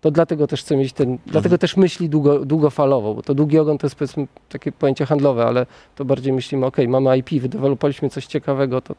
[0.00, 3.78] To dlatego też chcę mieć ten, dlatego też myśli długo, długofalowo, bo to długi ogon
[3.78, 5.66] to jest powiedzmy takie pojęcie handlowe, ale
[5.96, 8.94] to bardziej myślimy, ok, mamy IP, wydewelopowaliśmy coś ciekawego, to,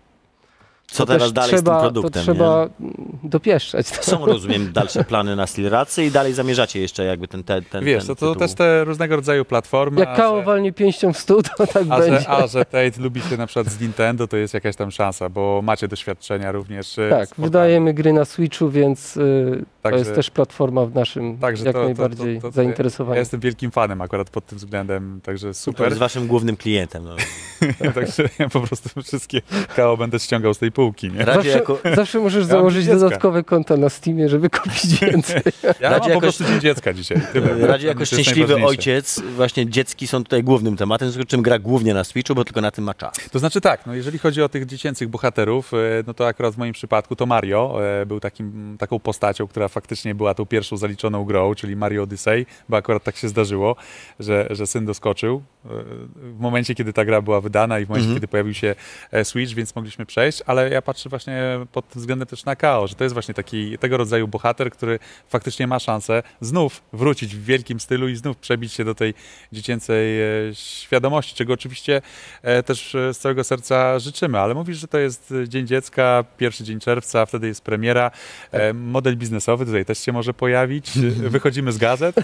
[0.88, 2.12] Co to teraz dalej trzeba, z tym produktem?
[2.12, 2.24] To nie?
[2.24, 3.88] trzeba mm, dopieszczać.
[3.88, 8.06] Są, rozumiem, dalsze plany na Stillracy i dalej zamierzacie jeszcze jakby ten, ten, ten Wiesz,
[8.06, 10.00] ten to, to też te różnego rodzaju platformy.
[10.00, 12.19] Jak Kao że- walnie pięścią w stół, to tak A będzie.
[12.19, 15.30] że, a że Tate lubi się na przykład z Nintendo, to jest jakaś tam szansa,
[15.30, 17.00] bo macie doświadczenia również.
[17.00, 21.38] e, tak, wydajemy gry na Switchu, więc y, to Także- jest też platforma w naszym
[21.38, 23.19] Także jak to- to- najbardziej to- to- Ja zainteresowaniu.
[23.19, 25.86] jestem wielkim fanem akurat pod tym względem, także To super.
[25.88, 27.04] jest waszym głównym klientem.
[27.04, 27.15] No.
[27.96, 29.41] także ja po prostu wszystkie
[29.76, 31.26] KO będę ściągał z tej półki, nie?
[31.26, 35.41] Zawsze, jako, zawsze możesz założyć dodatkowe konta na Steamie, żeby kupić więcej.
[35.63, 37.17] Ja Radzie mam po jakoś- prostu dzień dziecka dzisiaj.
[37.34, 37.67] Tyle.
[37.67, 41.60] Radzie jako szczęśliwy ojciec, właśnie dziecki są tutaj głównym tematem, w związku z czym gra
[41.60, 43.13] głównie na Switchu, bo tylko na tym ma czas.
[43.32, 46.58] To znaczy tak, no jeżeli chodzi o tych dziecięcych bohaterów, e, no to akurat w
[46.58, 51.26] moim przypadku to Mario e, był takim, taką postacią, która faktycznie była tą pierwszą zaliczoną
[51.26, 53.76] grą, czyli Mario Odyssey, bo akurat tak się zdarzyło,
[54.19, 55.69] że, że syn doskoczył e,
[56.15, 58.15] w momencie, kiedy ta gra była wydana i w momencie, Mhm.
[58.17, 58.76] kiedy pojawił się
[59.24, 62.95] Switch, więc mogliśmy przejść, ale ja patrzę właśnie pod tym względem też na KO, że
[62.95, 64.99] to jest właśnie taki tego rodzaju bohater, który
[65.30, 69.13] faktycznie ma szansę znów wrócić w wielkim stylu i znów przebić się do tej
[69.52, 72.02] dziecięcej e, świadomości, czego oczywiście
[72.41, 74.39] e, też e, z całego serca życzymy.
[74.39, 78.12] Ale mówisz, że to jest Dzień Dziecka, pierwszy dzień czerwca, wtedy jest premiera.
[78.52, 80.91] E, model biznesowy tutaj też się może pojawić.
[81.36, 82.15] Wychodzimy z gazet.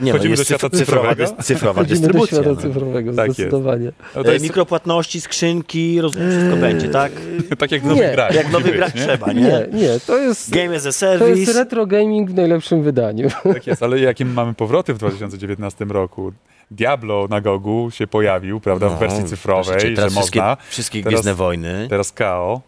[0.00, 1.24] Nie no, Wchodzimy jest do świata cyf- cyfrowa, cyfrowego?
[1.24, 2.36] dys- cyfrowa Chodzimy do dystrybucja.
[2.38, 2.56] świata No.
[2.62, 3.38] cyfrowego, Tak jest.
[3.38, 3.92] zdecydowanie.
[4.24, 7.12] No jest Mikropłatności, skrzynki, rozumiem, wszystko będzie, tak?
[7.58, 8.34] tak jak w nowych grach.
[8.34, 9.40] Jak w nowych grach trzeba, nie?
[9.42, 11.52] Nie, nie, to jest, Game as a to jest service.
[11.52, 13.28] retro gaming w najlepszym wydaniu.
[13.54, 16.32] Tak jest, ale jakie mamy powroty w 2019 roku?
[16.70, 20.56] Diablo na Gogu się pojawił, prawda, w wersji cyfrowej, że wszystkie, można.
[20.68, 21.86] wszystkie Teraz- Gwiezdne Wojny.
[21.90, 22.60] Teraz KO.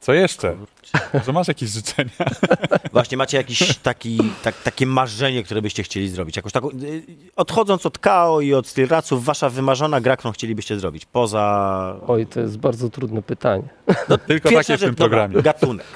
[0.00, 0.54] Co jeszcze?
[1.26, 2.10] Że masz jakieś życzenia?
[2.92, 6.34] Właśnie macie jakieś taki, tak, takie marzenie, które byście chcieli zrobić?
[6.52, 7.02] Taką, y,
[7.36, 11.06] odchodząc od KO i od Stillraców, wasza wymarzona gra, którą chcielibyście zrobić?
[11.06, 11.96] Poza...
[12.06, 13.62] Oj, to jest bardzo trudne pytanie.
[14.26, 15.42] Tylko Pierwsza takie w tym rzecz, dobra, programie.
[15.42, 15.86] gatunek.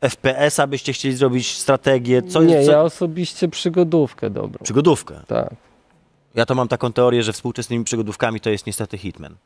[0.00, 2.68] FPS-a byście chcieli zrobić, strategię, co nie, jest...
[2.68, 2.82] ja Co...
[2.82, 4.64] osobiście przygodówkę dobrą.
[4.64, 5.20] Przygodówkę.
[5.26, 5.54] Tak.
[6.34, 9.36] Ja to mam taką teorię, że współczesnymi przygodówkami to jest niestety Hitman.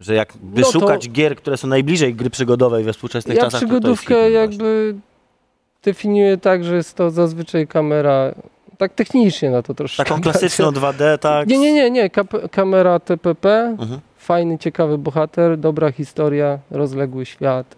[0.00, 3.60] Że jakby No to- szukać gier, które są najbliżej gry przygodowej we współczesnych Ja czasach,
[3.60, 4.94] to to jest przygodówkę Hitman jakby
[5.84, 8.34] definiuję tak, że jest to zazwyczaj kamera,
[8.78, 10.04] tak technicznie na to troszkę.
[10.04, 11.48] Taką klasyczną 2D, tak?
[11.48, 12.10] Nie, nie, nie, nie.
[12.10, 14.00] Kap- kamera TPP, Mhm.
[14.18, 17.76] fajny, ciekawy bohater, dobra historia, rozległy świat,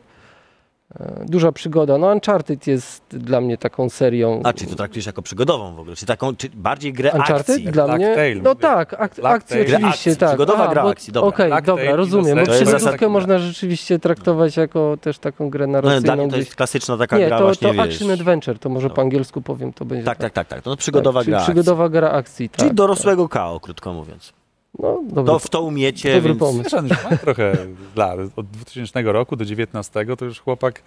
[1.27, 1.99] duża przygoda.
[1.99, 4.41] No Uncharted jest dla mnie taką serią.
[4.45, 5.97] A, czyli to traktujesz jako przygodową w ogóle?
[5.97, 7.65] Czy taką, czy bardziej grę Uncharted akcji?
[7.65, 8.15] dla Black mnie.
[8.15, 10.29] Tail, no tak, ak- Black akcji oczywiście, akcji, tak.
[10.29, 11.29] przygodowa gra bo- akcji, dobra.
[11.29, 12.39] Okej, Black dobra, rozumiem.
[12.47, 16.03] Bo przygodówkę można rzeczywiście traktować jako też taką grę No, narracyjną.
[16.03, 17.95] dla mnie to jest klasyczna taka nie, gra to, właśnie, to wiesz.
[17.95, 18.95] action adventure, to może No.
[18.95, 20.63] po angielsku powiem, to będzie Tak, tak, tak, tak.
[20.63, 21.55] To przygodowa tak, czyli gra akcji.
[21.55, 22.59] Przygodowa gra akcji, tak.
[22.59, 22.77] Czyli tak.
[22.77, 24.33] dorosłego KO, krótko mówiąc.
[24.79, 25.33] No, dobra.
[25.33, 26.41] To w to umiecie, Dobry więc...
[26.41, 26.63] pomysł.
[26.65, 27.53] Wiesz, on już ma trochę
[27.97, 28.19] lat.
[28.37, 30.83] Od 2000 roku do 19 to już chłopak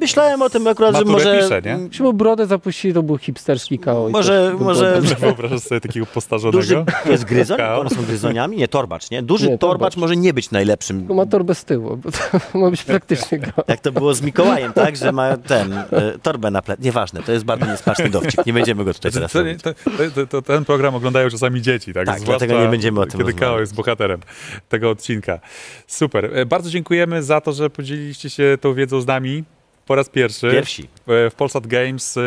[0.00, 1.38] Myślałem o tym akurat, że może...
[1.42, 1.78] pisze, nie?
[1.88, 3.80] Jeśli brodę zapuścili, to był hipsterski i
[4.12, 6.58] Może- może- wyobrażasz sobie takiego postarzonego.
[6.58, 7.58] Duży, to jest gryzoń?
[7.58, 7.80] Kał.
[7.80, 8.56] One są gryzoniami?
[8.56, 9.22] Nie, torbacz, nie?
[9.22, 9.96] Duży Nie, torbacz torbacz.
[9.96, 10.98] może nie być najlepszym.
[10.98, 12.18] Tylko ma torbę z tyłu, bo to
[12.58, 13.52] ma być praktyczny gra.
[13.68, 14.96] Jak to było z Mikołajem, tak?
[14.96, 15.84] Że ma ten, e,
[16.22, 16.80] torbę na plec.
[16.80, 18.46] Nieważne, to jest bardzo niesmaczny dowcip.
[18.46, 19.74] Nie będziemy go tutaj teraz to, to,
[20.14, 22.06] to, to ten program oglądają czasami dzieci, tak?
[22.06, 24.20] Tak, Zwłaszcza dlatego nie będziemy o tym Kiedy Kao jest bohaterem
[24.68, 25.40] tego odcinka.
[25.86, 26.30] Super.
[26.38, 29.44] E, Bardzo dziękujemy za to, że podzieliliście się tą wiedzą z nami
[29.86, 30.50] po raz pierwszy.
[30.50, 30.82] Pierwsi.
[30.82, 32.20] E, W Polsat Games e,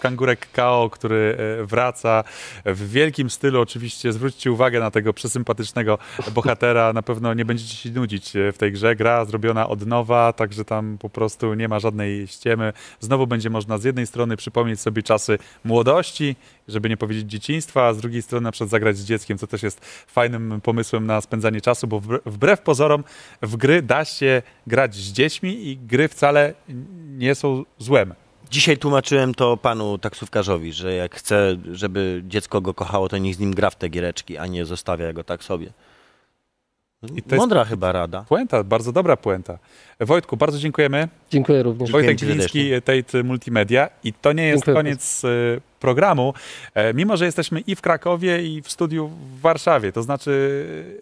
[0.00, 2.24] Kangurek Kao, który e, wraca
[2.64, 3.60] w wielkim stylu.
[3.60, 5.98] Oczywiście zwróćcie uwagę na tego przesympatycznego
[6.34, 6.92] bohatera.
[6.92, 8.96] Na pewno nie będziecie się nudzić e, w tej grze.
[8.96, 12.72] Gra zrobiona od nowa, także tam po prostu nie ma żadnej ściemy.
[13.00, 16.36] Znowu będzie można z jednej strony przypomnieć sobie czasy młodości,
[16.68, 19.62] żeby nie powiedzieć dzieciństwa, a z drugiej strony na przykład zagrać z dzieckiem, co też
[19.62, 23.04] jest fajnym pomysłem na spędzanie czasu, bo wbre- wbrew pozorom
[23.42, 26.54] w gry da się grać z dziećmi i gry wcale
[27.08, 28.14] nie są złem.
[28.50, 33.38] Dzisiaj tłumaczyłem to panu taksówkarzowi, że jak chce, żeby dziecko go kochało, to niech z
[33.38, 35.72] nim gra w te giereczki, a nie zostawia go tak sobie.
[37.02, 38.24] I to jest- Mądra chyba rada.
[38.28, 39.58] Puenta, bardzo dobra puenta.
[40.00, 41.08] Wojtku, bardzo dziękujemy.
[41.30, 41.90] Dziękuję również.
[41.90, 43.88] Wojtek Gliński, Tate Multimedia.
[44.04, 45.28] I to nie jest Dziękuję koniec e,
[45.80, 46.34] programu,
[46.74, 49.92] e, mimo że jesteśmy i w Krakowie, i w studiu w Warszawie.
[49.92, 50.30] To znaczy,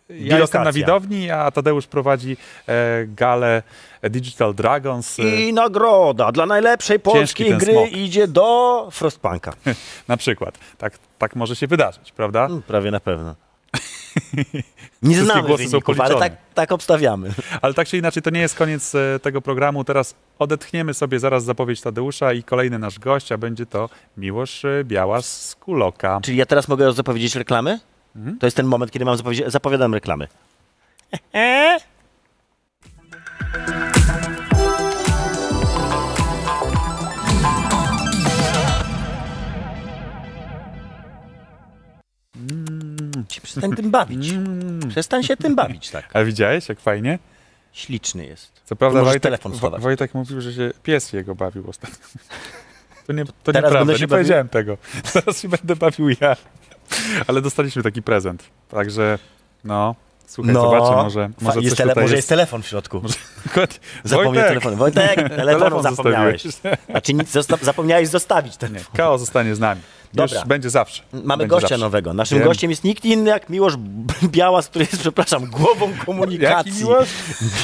[0.09, 0.39] ja Bilokacja.
[0.39, 2.37] jestem na widowni, a Tadeusz prowadzi
[2.69, 3.63] e, galę
[4.03, 5.19] Digital Dragons.
[5.19, 7.93] I nagroda dla najlepszej polskiej gry smok.
[7.93, 9.53] idzie do Frostpunka.
[10.09, 10.59] Na przykład.
[10.79, 12.47] Tak, tak może się wydarzyć, prawda?
[12.47, 13.35] Mm, Prawie na pewno.
[15.03, 17.31] Nie znamy głosy są wyników, ale tak, tak obstawiamy.
[17.63, 19.85] Ale tak czy inaczej, to nie jest koniec e, tego programu.
[19.85, 24.85] Teraz odetchniemy sobie zaraz zapowiedź Tadeusza i kolejny nasz gość, a będzie to Miłosz e,
[24.85, 26.21] Białas z Kuloka.
[26.23, 27.81] Czyli ja teraz mogę zapowiedzieć reklamy?
[28.17, 28.39] Mhm.
[28.39, 30.29] To jest ten moment, kiedy mam zapowiedzieć, zapowiadam reklamy.
[43.61, 44.31] Przestań tym bawić.
[44.31, 44.81] Mm.
[44.89, 46.17] Przestań się tym bawić, tak.
[46.17, 47.19] A widziałeś, jak fajnie?
[47.73, 48.53] Śliczny jest.
[48.65, 49.83] Co prawda Wojtek, telefon schować.
[49.83, 51.97] Wojtek mówił, że się pies jego bawił ostatnio.
[53.07, 54.09] To, nie, to Teraz nieprawda, nie bawił?
[54.09, 54.77] powiedziałem tego.
[55.13, 56.37] Teraz się będę bawił ja.
[57.27, 58.43] Ale dostaliśmy taki prezent.
[58.69, 59.19] Także
[59.65, 59.95] no,
[60.27, 62.13] słuchaj, zobaczę, może, może jest tele- może jest.
[62.15, 63.03] jest telefon w środku.
[63.47, 63.79] Dokładnie.
[64.05, 64.49] Zapomniał Wojtek!
[64.49, 64.77] telefonu.
[64.77, 66.43] Wojtek, telefonu zapomniałeś.
[66.43, 66.87] zostawiłeś.
[66.91, 68.97] Znaczy nic, zosta- zapomniałeś zostawić Nie, telefon.
[68.97, 69.81] Kao zostanie z nami.
[70.15, 70.39] Dobra.
[70.39, 71.03] Już będzie zawsze.
[71.13, 71.85] Mamy będzie gościa zawsze.
[71.85, 72.15] nowego.
[72.15, 72.49] Naszym Wiem.
[72.49, 73.75] gościem jest nikt inny jak Miłosz
[74.25, 76.73] Białas, który jest, przepraszam, głową komunikacji.
[76.73, 77.09] Jaki Miłosz?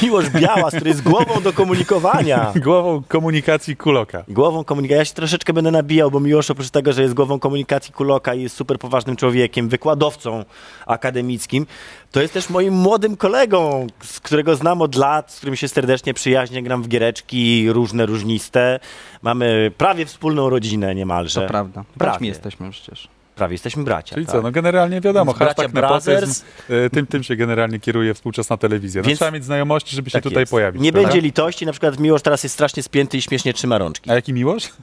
[0.03, 2.53] Miłosz Białas, który jest głową do komunikowania.
[2.63, 4.23] Głową komunikacji Kuloka.
[4.27, 4.97] Głową komunikacji.
[4.97, 8.41] Ja się troszeczkę będę nabijał, bo Miłosz oprócz tego, że jest głową komunikacji Kuloka i
[8.41, 10.45] jest super poważnym człowiekiem, wykładowcą
[10.85, 11.65] akademickim,
[12.11, 16.13] to jest też moim młodym kolegą, z którego znam od lat, z którym się serdecznie
[16.13, 18.79] przyjaźnię, gram w giereczki różne, różniste.
[19.21, 21.41] Mamy prawie wspólną rodzinę niemalże.
[21.41, 21.83] To prawda.
[21.97, 22.19] Prawie.
[22.45, 23.07] Jesteśmy przecież.
[23.35, 24.15] Prawie jesteśmy bracia.
[24.15, 24.35] Czyli tak.
[24.35, 26.43] co, no generalnie wiadomo, Więc bracia hashtag nepotyzm, Brothers.
[26.69, 29.01] y, tym, tym się generalnie kieruje współczesna telewizja.
[29.01, 30.51] No, Więc- trzeba mieć znajomości, żeby się Tak tutaj jest.
[30.51, 30.81] pojawić.
[30.81, 31.09] Nie prawda?
[31.09, 34.11] będzie litości, na przykład Miłosz teraz jest strasznie spięty i śmiesznie trzyma rączki.
[34.11, 34.73] A jaki miłość?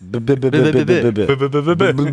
[0.00, 1.12] By, by, by, by, by, by, by.
[1.12, 2.12] By, by, by, by, by.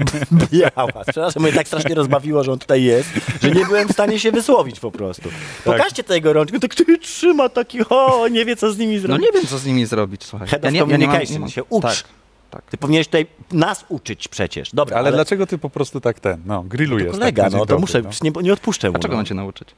[0.52, 1.06] Białas.
[1.12, 3.10] Przepraszam, mnie tak strasznie rozbawiło, że on tutaj jest,
[3.44, 5.30] że nie byłem w stanie się wysłowić po prostu.
[5.66, 9.02] Pokażcie te jego rączki, tak który trzyma taki, o, nie wie co z nimi No
[9.02, 9.26] zrobić.
[9.26, 10.48] nie wiem, co z nimi zrobić, słuchaj.
[10.48, 11.84] Head of nie, mam- communication, się ucz.
[11.84, 12.04] Tak,
[12.50, 12.62] tak.
[12.62, 14.72] Ty powinieneś tutaj nas uczyć przecież.
[14.74, 17.12] Dobra, Ale, dlaczego ty po prostu tak ten, no, grillujesz?
[17.12, 18.10] kolega, tak no to dobry, muszę, no.
[18.22, 18.96] nie, nie odpuszczę mu.
[18.96, 19.18] A czego no.
[19.18, 19.76] mam cię nauczyć?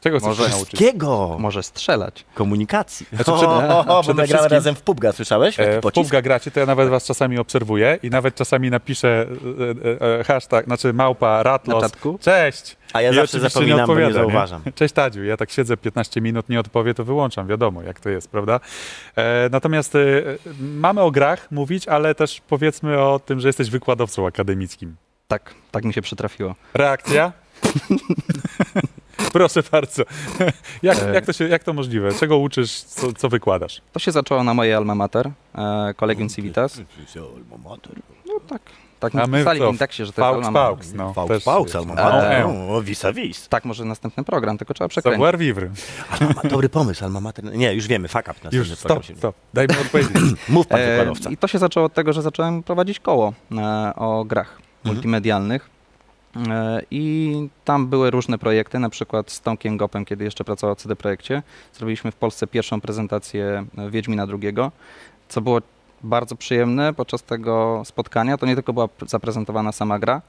[0.00, 0.68] Czego chcesz Może się nauczyć?
[0.68, 1.36] Wszystkiego.
[1.40, 2.24] Może strzelać.
[2.34, 3.06] Komunikacji.
[3.12, 5.60] Znaczy, o, przede- o, o, bo przede my gramy wszystkim- razem w PUBG'a, słyszałeś?
[5.60, 5.96] E, w Pocisk?
[6.14, 9.26] PUBG'a gracie, to ja nawet was czasami obserwuję i nawet czasami napiszę
[9.88, 11.82] e, e, e, hashtag, znaczy małpa Na Ratlos.
[11.82, 12.18] czatku?
[12.22, 12.76] Cześć!
[12.92, 14.62] A ja I zawsze oczywiście zapominam, bo nie odpowiada, zauważam.
[14.74, 18.30] Cześć Tadziu, ja tak siedzę 15 minut, nie odpowie, to wyłączam, wiadomo jak to jest,
[18.30, 18.60] prawda?
[19.16, 19.98] E, natomiast e,
[20.60, 24.96] mamy o grach mówić, ale też powiedzmy o tym, że jesteś wykładowcą akademickim.
[25.28, 26.54] Tak, tak mi się przytrafiło.
[26.74, 27.32] Reakcja?
[29.32, 30.02] Proszę bardzo.
[30.82, 31.14] jak, E.
[31.14, 32.12] jak, to się, jak to możliwe?
[32.14, 33.80] Czego uczysz, co, co wykładasz?
[33.92, 36.80] To się zaczęło na mojej alma mater, e, Collegium Civitas.
[38.26, 38.62] No tak,
[39.00, 39.70] tak mi A my wpisali w co?
[39.70, 40.76] indeksie, że to jest Faux, alma mater.
[40.76, 41.12] faux, no.
[41.12, 41.76] Faux, też faux, jest.
[41.76, 42.32] alma A, mater.
[42.32, 42.44] e.
[42.70, 43.48] O, vis a vis.
[43.48, 45.16] Tak, może następny program, tylko trzeba przekręcić.
[45.16, 45.70] Savoir vivre.
[46.20, 47.44] Alma, dobry pomysł, alma mater.
[47.44, 48.32] Nie, już wiemy, fuck up.
[48.34, 49.36] następny Już, stop, się- stop.
[49.54, 50.16] Daj mi odpowiedzieć.
[50.48, 51.30] Mów pan E, wykładowca.
[51.30, 55.73] I to się zaczęło od tego, że zacząłem prowadzić koło e, o grach multimedialnych.
[56.36, 60.78] E, I tam były różne projekty, na przykład z Tomkiem Gopem, kiedy jeszcze pracował w
[60.78, 61.42] CD Projekcie.
[61.72, 64.54] Zrobiliśmy w Polsce pierwszą prezentację e, Wiedźmina II,
[65.28, 65.60] co było
[66.02, 68.38] bardzo przyjemne podczas tego spotkania.
[68.38, 70.22] To nie tylko była zaprezentowana sama gra,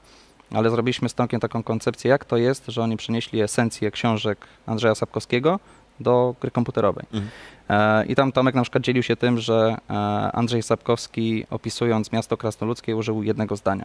[0.54, 4.94] ale zrobiliśmy z Tomkiem taką koncepcję, jak to jest, że oni przenieśli esencję książek Andrzeja
[4.94, 5.60] Sapkowskiego
[6.00, 7.04] do gry komputerowej.
[7.12, 7.30] Mhm.
[7.70, 9.92] E, I tam Tomek na przykład dzielił się tym, że e,
[10.32, 13.84] Andrzej Sapkowski opisując miasto krasnoludzkie użył jednego zdania.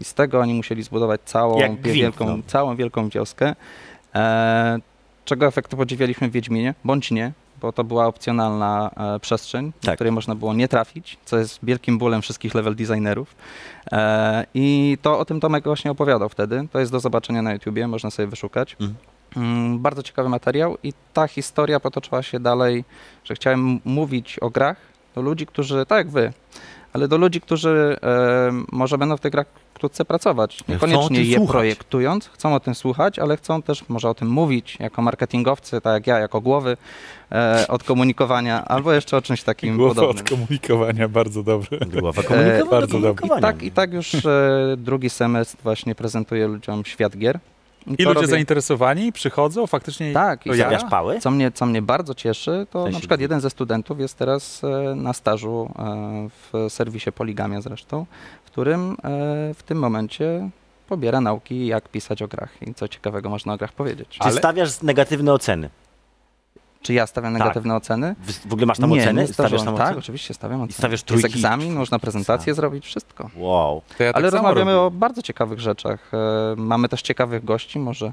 [0.00, 2.42] I z tego oni musieli zbudować całą Jak wie- gwint, wielką, no.
[2.46, 3.54] całą wielką wioskę.
[4.14, 4.78] E,
[5.24, 9.94] czego efektu podziwialiśmy w Wiedźminie, bądź nie, bo to była opcjonalna e, przestrzeń, do Tak.
[9.94, 13.34] której można było nie trafić, co jest wielkim bólem wszystkich level designerów.
[13.92, 16.66] E, I to o tym Tomek właśnie opowiadał wtedy.
[16.72, 18.72] To jest do zobaczenia na YouTubie, można sobie wyszukać.
[18.80, 18.94] Mhm.
[19.36, 22.84] Mm, Bardzo ciekawy materiał i ta historia potoczyła się dalej,
[23.24, 24.76] że chciałem mówić o grach
[25.14, 26.32] do ludzi, którzy, tak jak wy,
[26.92, 30.64] ale do ludzi, którzy e, może będą w tych grach wkrótce pracować.
[30.68, 31.52] Niekoniecznie je słuchać.
[31.52, 35.92] projektując, chcą o tym słuchać, ale chcą też może o tym mówić jako marketingowcy, tak
[35.94, 36.76] jak ja, jako głowy
[37.32, 40.24] e, od komunikowania, albo jeszcze o czymś takim Głowa podobnym.
[40.24, 41.78] od komunikowania, bardzo dobre.
[42.00, 42.70] Głowa komunikowania.
[42.70, 43.26] bardzo dobre.
[43.38, 47.38] I tak, I tak już e, drugi semestr właśnie prezentuję ludziom świat gier.
[47.86, 50.64] I ludzie robię- zainteresowani przychodzą, faktycznie Tak, i to ja-?
[50.64, 51.20] Stawiasz pały?
[51.20, 54.94] Co mnie, co mnie bardzo cieszy, to na przykład jeden ze studentów jest teraz e,
[54.94, 58.06] na stażu e, w serwisie Poligamia zresztą,
[58.44, 58.94] w którym e,
[59.54, 60.50] w tym momencie
[60.88, 64.08] pobiera nauki, jak pisać o grach i co ciekawego można o grach powiedzieć.
[64.08, 65.70] Czy Ale- stawiasz negatywne oceny?
[66.84, 67.42] Czy ja stawiam Tak.
[67.42, 68.14] negatywne oceny?
[68.22, 69.20] W, w ogóle masz tam nie, oceny?
[69.22, 69.98] nie Stawiasz stawiam, Tak, oceny?
[69.98, 70.72] oczywiście stawiam oceny.
[70.72, 71.26] stawiasz Jest trójki?
[71.26, 73.30] egzamin, można prezentację zrobić, wszystko.
[73.36, 73.82] Wow.
[73.98, 74.86] To ja tak Ale rozmawiamy robię.
[74.86, 76.10] o bardzo ciekawych rzeczach.
[76.14, 78.12] E, Mamy też ciekawych gości, może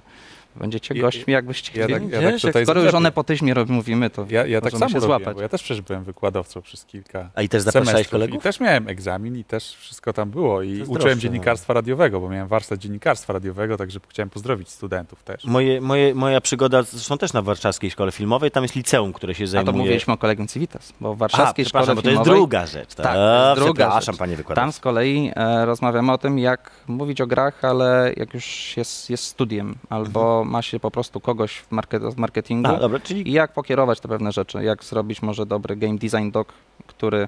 [0.55, 2.11] Będziecie Ja- gośćmi, jakbyście Ja tak, chcieli.
[2.13, 3.03] ja tak Wiesz, tutaj Skoro już o zaczepię.
[3.03, 5.35] nepotyzmie rob- mówimy, to Ja, ja tak możemy samo się robiłem, złapać.
[5.35, 8.37] bo ja też przecież byłem wykładowcą przez kilka A i też zapraszałeś semestrów kolegów?
[8.37, 10.61] I też miałem egzamin i też wszystko tam było.
[10.61, 15.23] I jest uczyłem droższe, dziennikarstwa radiowego, bo miałem warsztat dziennikarstwa radiowego, także chciałem pozdrowić studentów
[15.23, 15.45] też.
[15.45, 19.43] Moje, moje, moja przygoda, zresztą też na warszawskiej szkole filmowej, tam jest liceum, które się
[19.43, 19.73] A zajmuje...
[19.73, 22.39] to mówiliśmy o kolegium Civitas, bo w A, warszawskiej szkole przepraszam, bo to jest filmowej
[22.41, 22.95] druga rzecz.
[22.95, 24.19] Tak, Tak, to jest druga przepraszam, rzecz.
[24.19, 24.61] panie wykładowco.
[24.61, 29.09] Tam z kolei e, rozmawiamy o tym, jak mówić o grach, ale jak już jest,
[29.09, 33.31] jest studiem, albo ma się po prostu kogoś w, market, marketingu A, dobra, czyli i
[33.31, 36.47] jak pokierować te pewne rzeczy, jak zrobić może dobry game design doc,
[36.87, 37.27] który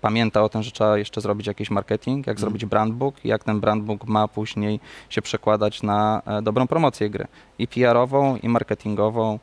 [0.00, 2.40] pamięta o tym, że trzeba jeszcze zrobić jakiś marketing, jak Mhm.
[2.40, 7.26] zrobić brandbook i jak ten brandbook ma później się przekładać na e, dobrą promocję gry.
[7.58, 9.38] I PR-ową, i marketingową.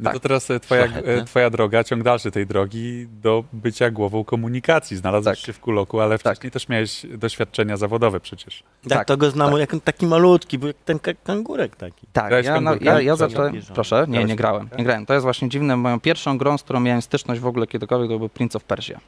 [0.00, 0.12] No Tak.
[0.14, 4.96] to teraz e, twoja, e, twoja droga, ciąg dalszy tej drogi do bycia głową komunikacji.
[4.96, 5.46] Znalazłeś Tak.
[5.46, 6.34] się w Kuloku, ale Tak.
[6.34, 8.62] wcześniej też miałeś doświadczenia zawodowe przecież.
[8.82, 12.06] tak, tak, to go znamy, jak on taki malutki, był jak ten ka- kangurek taki.
[12.12, 13.30] Tak, Grałeś ja, no, ja, ja Proszę.
[13.30, 13.60] zacząłem.
[13.74, 14.68] Proszę, nie, nie grałem.
[14.78, 15.06] Nie grałem.
[15.06, 15.76] To jest właśnie dziwne.
[15.76, 19.00] Moją pierwszą grą, z którą miałem styczność w ogóle kiedykolwiek, to był Prince of Persia.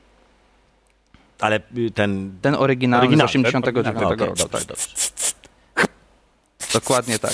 [1.41, 2.33] Ale y, ten...
[2.43, 4.49] Ten oryginalny Oryginał, z 89 ten oryginalny, roku.
[4.49, 4.87] Tak, dobrze.
[6.75, 7.33] Dokładnie tak.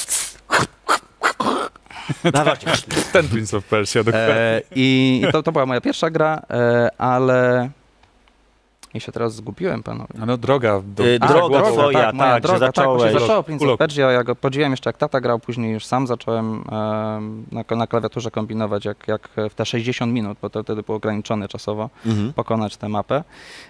[2.32, 2.66] Dawajcie,
[3.12, 4.34] Ten Prince of Persia, dokładnie.
[4.34, 7.70] E, I i to, to była moja pierwsza gra, e, ale...
[8.94, 10.08] I się teraz zgubiłem, panowie.
[10.14, 11.72] No, no droga do Y, bycia droga głową.
[11.76, 13.02] twoja, moja tak, że droga, tak, zacząłeś.
[13.02, 16.06] właśnie zacząłem Prince of Persia, ja go podziwiałem jeszcze jak tata grał, później już sam
[16.06, 16.64] zacząłem
[17.16, 20.96] em, na, na klawiaturze kombinować, jak, jak w te 60 minut, bo to wtedy było
[20.96, 22.32] ograniczone czasowo, Mhm.
[22.32, 23.24] pokonać tę mapę.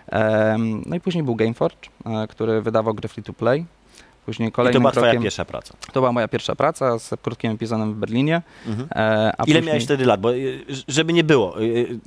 [0.08, 3.64] Em, no i później był Gameforge, e, który wydawał gry free to play.
[4.28, 5.74] Później I to kolejnym była twoja krokiem, pierwsza praca.
[5.92, 8.42] to była moja pierwsza praca z krótkim epizodem w Berlinie.
[8.66, 8.88] Mhm.
[8.92, 10.20] E, a Ile później, miałeś wtedy lat?
[10.20, 11.62] Bo y, żeby nie było...
[11.62, 11.98] y,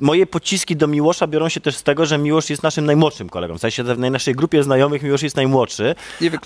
[0.00, 3.58] Moje pociski do Miłosza biorą się też z tego, że Miłosz jest naszym najmłodszym kolegą.
[3.58, 5.94] W sensie w naszej grupie znajomych Miłosz jest najmłodszy,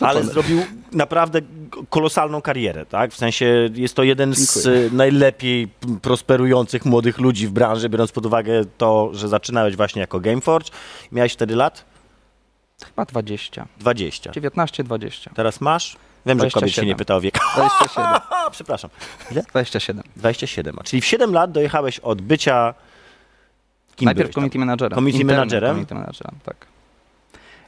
[0.00, 0.62] ale zrobił
[0.92, 1.40] naprawdę
[1.90, 3.12] kolosalną karierę, tak?
[3.12, 4.90] W sensie jest to jeden z Dziękuję.
[4.92, 5.68] najlepiej
[6.02, 10.70] prosperujących młodych ludzi w branży, biorąc pod uwagę to, że zaczynałeś właśnie jako Gameforge.
[11.12, 11.91] Miałeś wtedy lat?
[12.84, 13.66] Chyba 20.
[13.78, 14.30] 20.
[14.30, 15.30] 19-20.
[15.34, 15.96] Teraz masz?
[16.26, 16.88] Wiem, że kobiet się 27.
[16.88, 17.38] nie pyta o wiek.
[17.56, 18.06] 27.
[18.30, 18.90] A, przepraszam.
[19.30, 20.02] 27.
[20.16, 20.76] 27.
[20.78, 22.74] A Czyli w 7 lat dojechałeś od bycia...
[23.96, 24.34] Kim Najpierw tam?
[24.34, 24.94] community managerem.
[24.96, 25.68] Community managerem?
[25.70, 26.56] Community managerem, tak.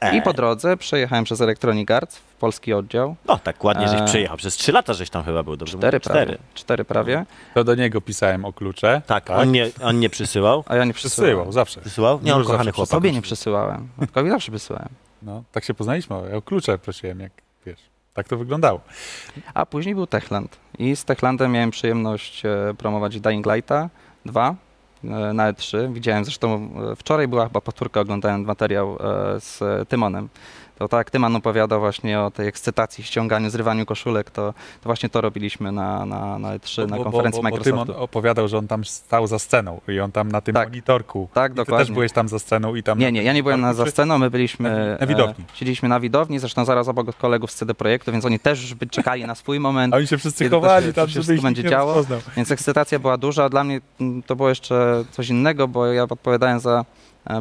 [0.01, 3.15] E, I po drodze przejechałem przez Electronic Arts w polski oddział.
[3.25, 4.37] No, tak ładnie żeś E, przyjechał.
[4.37, 6.37] Przez 3 lata żeś tam chyba był, dobrze Cztery prawie.
[6.53, 7.25] Cztery prawie.
[7.53, 9.01] To do niego pisałem o klucze.
[9.07, 10.63] Tak, On, nie, on nie przysyłał.
[10.67, 11.53] A ja nie Przysyłał, przysyłałem.
[11.53, 11.81] zawsze.
[11.81, 12.19] Przysyłał?
[12.23, 12.73] Nie, on kochany przysyłał.
[12.75, 12.91] chłopak.
[12.97, 13.87] Tobie nie przysyłałem.
[13.97, 14.89] Matkowi zawsze przysyłałem.
[15.25, 17.31] No, tak się poznaliśmy, ja o klucze prosiłem, jak
[17.65, 17.79] wiesz.
[18.13, 18.81] Tak to wyglądało.
[19.53, 20.57] A później był Techland.
[20.79, 23.89] I z Techlandem miałem przyjemność e, promować Dying Lighta
[24.25, 24.55] 2
[25.03, 25.93] e, na E3.
[25.93, 28.97] Widziałem zresztą, e, wczoraj była chyba powtórka, oglądałem materiał
[29.35, 30.29] e, z Tymonem.
[30.77, 35.09] To tak jak Tyman opowiadał właśnie o tej ekscytacji, ściąganiu, zrywaniu koszulek, to, to właśnie
[35.09, 37.85] to robiliśmy na, na, na E3, na konferencji bo, bo Microsoftu.
[37.85, 40.69] Tymon opowiadał, że on tam stał za sceną i on tam na tym Tak.
[40.69, 41.29] monitorku.
[41.33, 41.93] Tak, I ty też dokładnie.
[41.93, 42.99] byłeś tam za sceną i tam...
[42.99, 44.69] Nie, nie, ja nie byłem na, za sceną, my byliśmy...
[44.69, 45.45] Na- na widowni.
[45.53, 48.73] E, siedzieliśmy na widowni, zresztą zaraz obok kolegów z CD Projektu, więc oni też już
[48.73, 49.93] by czekali na swój moment.
[49.93, 51.93] A oni się wszyscy chowali tam, żeby ich będzie działo?
[51.93, 52.19] rozpoznał.
[52.37, 53.49] Więc ekscytacja była duża.
[53.49, 56.85] Dla mnie mm, to było jeszcze coś innego, bo ja odpowiadałem za e,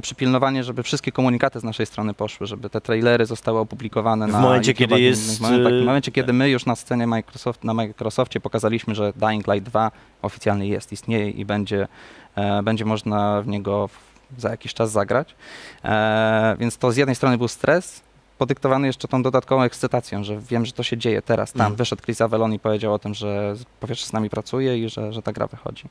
[0.03, 4.41] przypilnowanie, żeby wszystkie komunikaty z naszej strony poszły, żeby te trailery zostały opublikowane W na
[4.41, 8.95] momencie, kiedy jest, y, W momencie, kiedy my już na scenie Microsoft, na Microsoftie pokazaliśmy,
[8.95, 9.91] że Dying Light 2
[10.23, 11.89] oficjalnie jest, istnieje i będzie,
[12.35, 15.35] e, będzie można w niego w, za jakiś czas zagrać.
[15.85, 18.04] E, więc to z jednej strony był stres,
[18.39, 21.53] podyktowany jeszcze tą dodatkową ekscytacją, że wiem, że to się dzieje teraz.
[21.53, 21.77] Tam Mhm.
[21.77, 24.89] wyszedł Chris Avellon i powiedział o tym, że z- po pierwsze z nami pracuje i
[24.89, 25.85] że, że ta gra wychodzi.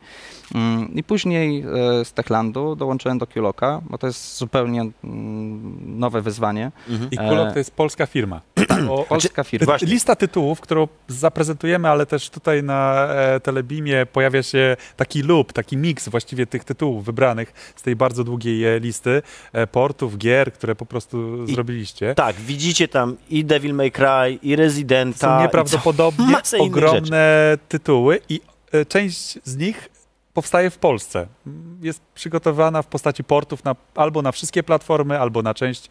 [0.55, 1.61] Mm, I później
[1.99, 6.71] e, z Techlandu dołączyłem do Qloka, bo to jest zupełnie mm, nowe wyzwanie.
[6.89, 7.11] Mhm.
[7.11, 8.41] I E, Kulok to jest polska firma.
[8.89, 9.65] O, Polska firma.
[9.65, 9.87] Właśnie.
[9.87, 15.77] Lista tytułów, którą zaprezentujemy, ale też tutaj na e, Telebimie pojawia się taki loop, taki
[15.77, 19.21] miks właściwie tych tytułów wybranych z tej bardzo długiej e, listy
[19.53, 22.15] e, portów, gier, które po prostu I- zrobiliście.
[22.15, 25.37] Tak, widzicie tam i Devil May Cry, i Residenta.
[25.37, 29.89] Są nieprawdopodobnie masę innych ogromne tytuły i e, część z nich
[30.33, 31.27] powstaje w Polsce.
[31.47, 35.89] Mm, Jest przygotowana w postaci portów na, albo na wszystkie platformy, albo na część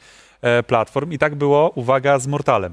[0.67, 1.13] platform.
[1.13, 2.73] I tak było, uwaga, z Mortalem.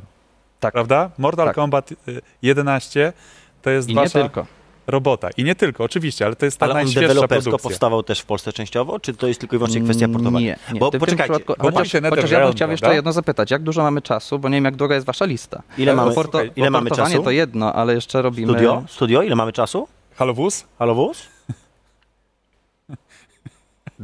[0.60, 0.74] Tak.
[0.74, 1.10] Prawda?
[1.18, 1.56] Mortal Tak.
[1.56, 1.96] Kombat e,
[2.42, 3.14] 11
[3.62, 4.46] to jest I nie wasza tylko.
[4.88, 5.30] robota.
[5.38, 7.70] I nie tylko, oczywiście, ale to jest ta Ale on najświeższa dewelopersko produkcja.
[7.70, 10.40] powstawał też w Polsce częściowo, czy to jest tylko i wyłącznie kwestia portowania?
[10.40, 10.80] Nie, nie.
[10.80, 13.52] Bo poczekajcie, przypadku- bo chociaż, macie chociaż ja bym chciał jeszcze jedno zapytać.
[13.52, 14.40] Jak dużo mamy czasu?
[14.40, 15.62] Bo nie wiem, jak długa jest wasza lista.
[15.78, 17.24] Ile E, mamy, Porto, Słuchaj, ile bo mamy czasu?
[17.24, 18.52] to jedno, ale jeszcze robimy...
[18.54, 18.84] Studio?
[18.88, 19.22] Studio?
[19.22, 19.88] Ile mamy czasu?
[20.16, 20.66] Halo Wóz?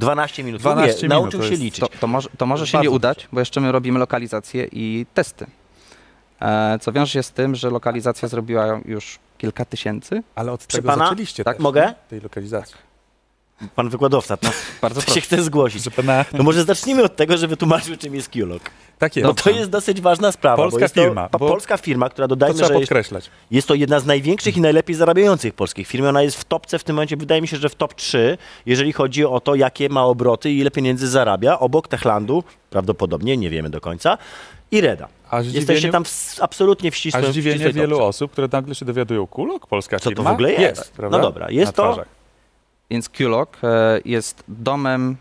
[0.02, 0.16] Halo wóz?
[0.16, 0.62] 12 minut.
[0.62, 1.80] 12 Mówię, minut Nauczył to się jest- liczyć.
[1.80, 5.46] To, to może, to może się nie udać, bo jeszcze my robimy lokalizację i testy.
[6.42, 10.24] e, co wiąże się z tym, że lokalizacja zrobiła już kilka tysięcy.
[10.36, 11.06] Ale od Proszę tego pana?
[11.06, 11.82] zaczęliście Tak, też, mogę?
[11.82, 11.96] nie?
[12.10, 12.76] tej lokalizacji.
[13.76, 14.50] Pan wykładowca, no,
[14.82, 15.22] Bardzo to proszę.
[15.22, 15.84] się chce zgłosić.
[15.96, 18.62] Pana, No może zacznijmy od tego, że wytłumaczymy, czym jest Qlog.
[19.00, 19.28] tak jest.
[19.28, 20.56] Bo to jest dosyć ważna sprawa.
[20.58, 23.30] Polska bo jest firma, To, bo- polska firma, która To dodajmy, trzeba że jest, podkreślać.
[23.52, 26.06] jest to jedna z największych i najlepiej zarabiających polskich firm.
[26.06, 28.94] Ona jest w topce w tym momencie, wydaje mi się, że w top 3, jeżeli
[28.94, 31.60] chodzi o to, jakie ma obroty i ile pieniędzy zarabia.
[31.60, 34.18] Obok Techlandu, prawdopodobnie, nie wiemy do końca,
[34.72, 35.08] i Reda.
[35.30, 38.86] Aż Jesteście tam w, absolutnie w ścisłym aż w zdziwienie wielu osób, które nagle się
[38.86, 40.30] dowiadują, kulok, polska Co to firma?
[40.30, 40.92] w ogóle jest?
[40.92, 41.18] prawda?
[41.18, 42.15] No dobra, jest to- twarzach.
[42.90, 45.16] Więc Qlog e, jest domem,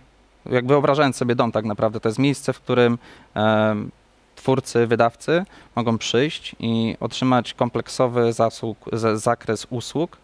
[0.47, 2.99] jak wyobrażając sobie dom tak naprawdę, to jest miejsce, w którym
[3.35, 3.91] em,
[4.37, 5.45] twórcy, wydawcy
[5.77, 8.79] mogą przyjść i otrzymać kompleksowy zasług,
[9.15, 10.24] zakres usług, e,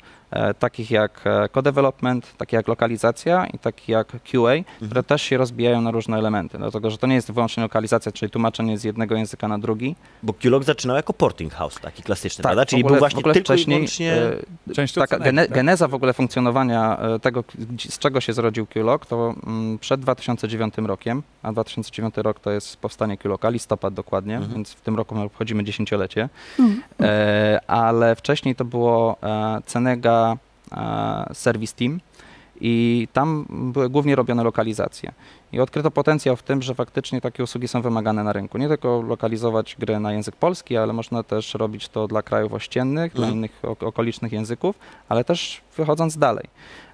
[0.59, 4.51] takich jak e, co-development, takie jak lokalizacja i takie jak QA,
[4.87, 6.59] które też się rozbijają na różne elementy.
[6.59, 9.97] Dlatego, że to nie jest wyłącznie lokalizacja, czyli tłumaczenie z jednego języka na drugi.
[10.22, 12.62] Bo Qlog zaczynał jako porting house, taki klasyczny, prawda?
[12.62, 14.12] Tak, w Czyli ogóle- był właśnie tylko i wcześniej, wyłącznie...
[14.70, 15.55] e, Częścią Taka gene, tak?
[15.55, 17.45] geneza w ogóle funkcjonowania e, tego,
[17.89, 22.76] z czego się zrodził QLOG, to mm, przed 2009 rokiem, a 2009 rok to jest
[22.76, 24.55] powstanie QLOGa, listopad dokładnie, Mhm.
[24.55, 26.28] więc w tym roku my obchodzimy dziesięciolecie,
[27.01, 30.20] e, ale wcześniej to było e, Cenega
[30.73, 32.01] e, Service Team
[32.62, 35.12] i tam były głównie robione lokalizacje.
[35.53, 38.59] I odkryto potencjał w tym, że faktycznie takie usługi są wymagane na rynku.
[38.59, 43.12] Nie tylko lokalizować grę na język polski, ale można też robić to dla krajów ościennych,
[43.12, 43.39] dla Mhm.
[43.39, 46.45] innych ok- okolicznych języków, ale też wychodząc dalej.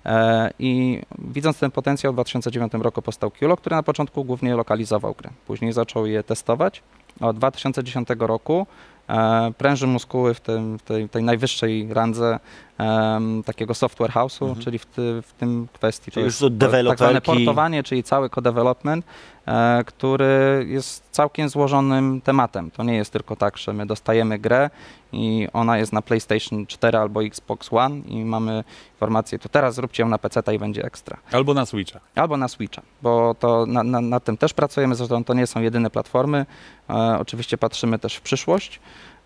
[0.06, 5.14] E, I widząc ten potencjał, w 2009 roku powstał QLO, który na początku głównie lokalizował
[5.18, 5.30] gry.
[5.46, 6.82] Później zaczął je testować.
[7.20, 8.66] Od 2010 roku
[9.08, 12.38] e, pręży muskuły w, tym, w tej, tej najwyższej randze
[12.78, 14.64] em, takiego software house'u, Mhm.
[14.64, 16.10] czyli w, ty, w tym kwestii.
[16.10, 19.04] Czyli już jest to tak zwane portowanie, czyli cały co-development,
[19.46, 22.70] e, który jest całkiem złożonym tematem.
[22.70, 24.70] To nie jest tylko tak, że my dostajemy grę
[25.12, 28.64] i ona jest na PlayStation 4 albo Xbox One i mamy
[28.94, 31.16] informację, to teraz zróbcie ją na PC i będzie ekstra.
[31.32, 32.00] Albo na Switcha.
[32.14, 35.60] Albo na Switcha, bo to na, na, nad tym też pracujemy, zresztą to nie są
[35.60, 36.46] jedyne platformy.
[36.90, 38.80] E, oczywiście patrzymy też w przyszłość,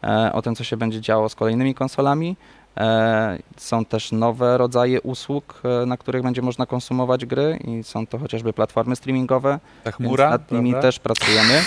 [0.05, 2.37] e, o tym, co się będzie działo z kolejnymi konsolami.
[2.77, 8.07] E, są też nowe rodzaje usług, e, na których będzie można konsumować gry i są
[8.07, 10.89] to chociażby platformy streamingowe, Ta więc chmura, nad nimi prawda?
[10.89, 11.63] też pracujemy.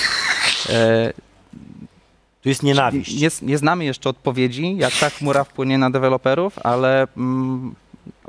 [0.69, 1.13] E,
[2.41, 3.21] Tu jest nienawiść.
[3.21, 7.75] nie, nie znamy jeszcze odpowiedzi, jak ta chmura wpłynie na deweloperów, ale mm,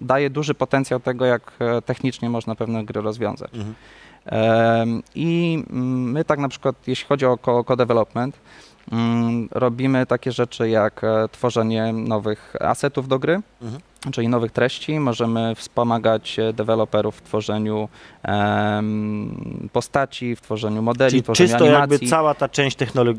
[0.03, 1.53] daje duży potencjał tego, jak
[1.87, 3.51] technicznie można pewne gry rozwiązać.
[3.55, 3.75] Mhm.
[5.15, 8.45] I mm, my tak na przykład, jeśli chodzi o co- co-development, mm,
[9.51, 13.81] robimy takie rzeczy jak e, tworzenie nowych asetów do gry, Mhm.
[14.13, 15.01] Czyli nowych treści.
[15.01, 17.89] Możemy wspomagać e, deweloperów w tworzeniu
[18.23, 21.93] em, postaci, w tworzeniu modeli, Czyli w tworzeniu czysto animacji.
[21.93, 22.77] jakby cała ta część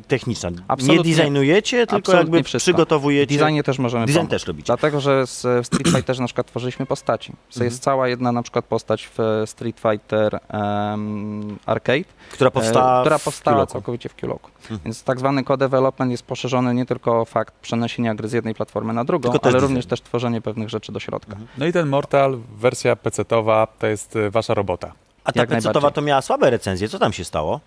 [0.07, 0.49] techniczna.
[0.49, 1.15] Nie Absolutnie.
[1.15, 2.71] designujecie, tylko Absolutnie jakby wszystko.
[2.71, 3.36] przygotowujecie.
[3.36, 4.31] W designie też możemy Design pomóc.
[4.31, 4.65] też robicie.
[4.65, 7.31] Dlatego, że z w Street Fighterze na przykład tworzyliśmy postaci.
[7.31, 7.65] To Mhm.
[7.65, 13.17] jest cała jedna na przykład postać w Street Fighter em, Arcade, Która powstała, e, która
[13.17, 13.71] w powstała Qloku.
[13.73, 14.49] całkowicie w Qloku.
[14.61, 14.79] Mhm.
[14.86, 18.93] Więc tak zwany co-development jest poszerzony nie tylko o fakt przeniesienia gry z jednej platformy
[18.93, 19.57] na drugą, ale design.
[19.61, 21.32] również też tworzenie pewnych rzeczy do środka.
[21.32, 21.47] Mhm.
[21.57, 24.88] No i ten Mortal, wersja PC-towa, to jest y, wasza robota.
[25.23, 25.91] A ta Jak najbardziej.
[25.91, 26.89] to miała słabe recenzje.
[26.89, 27.59] Co tam się stało?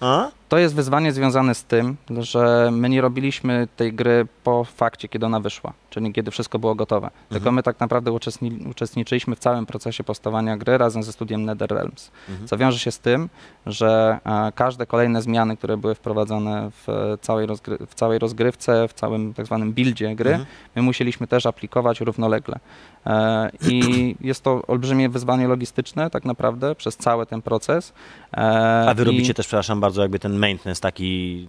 [0.00, 0.28] A?
[0.48, 5.26] To jest wyzwanie związane z tym, że my nie robiliśmy tej gry po fakcie, kiedy
[5.26, 7.10] ona wyszła, czyli kiedy wszystko było gotowe.
[7.28, 12.10] Tylko my tak naprawdę uczestni uczestniczyliśmy w całym procesie powstawania gry razem ze studiem NetherRealms.
[12.28, 12.48] Mhm.
[12.48, 13.28] Co wiąże się z tym,
[13.66, 18.92] że e, każde kolejne zmiany, które były wprowadzone w całej, rozgry w całej rozgrywce, w
[18.92, 20.46] całym tak zwanym buildzie gry, Mhm.
[20.76, 22.58] my musieliśmy też aplikować równolegle.
[23.06, 27.92] E, I jest to olbrzymie wyzwanie logistyczne tak naprawdę przez cały ten proces.
[28.36, 31.48] E, A wy i- robicie też, przepraszam bardzo, jakby ten maintenance taki...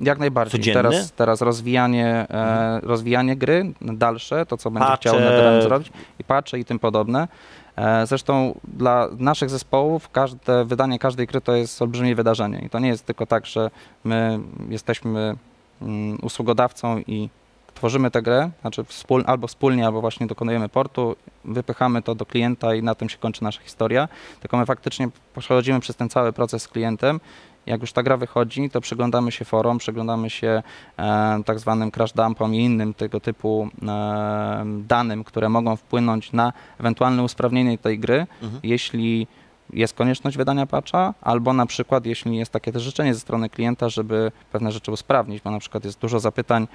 [0.00, 0.60] jak najbardziej.
[0.60, 0.82] Codzienny?
[0.82, 5.10] Teraz, teraz rozwijanie, e, rozwijanie gry dalsze, to co będzie Patche.
[5.10, 7.28] chciał NetherRealm zrobić i patche i tym podobne.
[7.76, 12.78] E, zresztą dla naszych zespołów każde wydanie każdej gry to jest olbrzymie wydarzenie i to
[12.78, 13.70] nie jest tylko tak, że
[14.04, 15.36] my jesteśmy
[15.82, 17.28] mm, usługodawcą i
[17.78, 22.74] tworzymy tę grę, znaczy wspól, albo wspólnie, albo właśnie dokonujemy portu, wypychamy to do klienta
[22.74, 24.08] i na tym się kończy nasza historia,
[24.40, 25.08] tylko my faktycznie
[25.38, 27.20] przechodzimy przez ten cały proces z klientem
[27.68, 30.62] jak już ta gra wychodzi, to przyglądamy się forum, przyglądamy się
[30.98, 36.52] e, tak zwanym crash dumpom i innym tego typu e, danym, które mogą wpłynąć na
[36.80, 38.60] ewentualne usprawnienie tej gry, Mhm.
[38.62, 39.26] jeśli
[39.72, 43.88] jest konieczność wydania patcha, albo na przykład jeśli jest takie też życzenie ze strony klienta,
[43.88, 46.68] żeby pewne rzeczy usprawnić, bo na przykład jest dużo zapytań,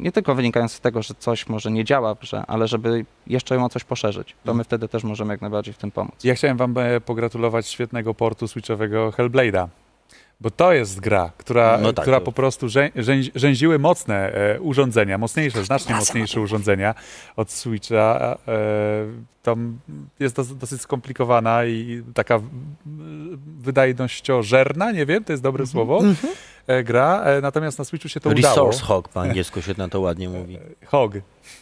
[0.00, 3.54] nie tylko wynikających z tego, że coś może nie działa w grze, ale żeby jeszcze
[3.54, 4.36] ją o coś poszerzyć.
[4.44, 6.14] To my wtedy też możemy jak najbardziej w tym pomóc.
[6.24, 9.68] Ja chciałem wam e, pogratulować świetnego portu switchowego Hellblade'a,
[10.40, 14.60] Bo to jest gra, która, No tak, która po prostu rzę, rzęzi- rzęziły mocne e,
[14.60, 16.94] urządzenia, mocniejsze, znacznie mocniejsze urządzenia
[17.36, 18.38] od Switcha.
[18.48, 18.56] E,
[19.42, 19.78] tam
[20.20, 26.00] jest dos, dosyć skomplikowana i taka mm, wydajnościożerna, nie wiem, to jest dobre słowo,
[26.66, 27.22] e, gra.
[27.24, 28.54] E, natomiast na Switchu się to udało.
[28.54, 30.58] Resource hog po angielsku się na to ładnie mówi.
[30.86, 31.12] Hog,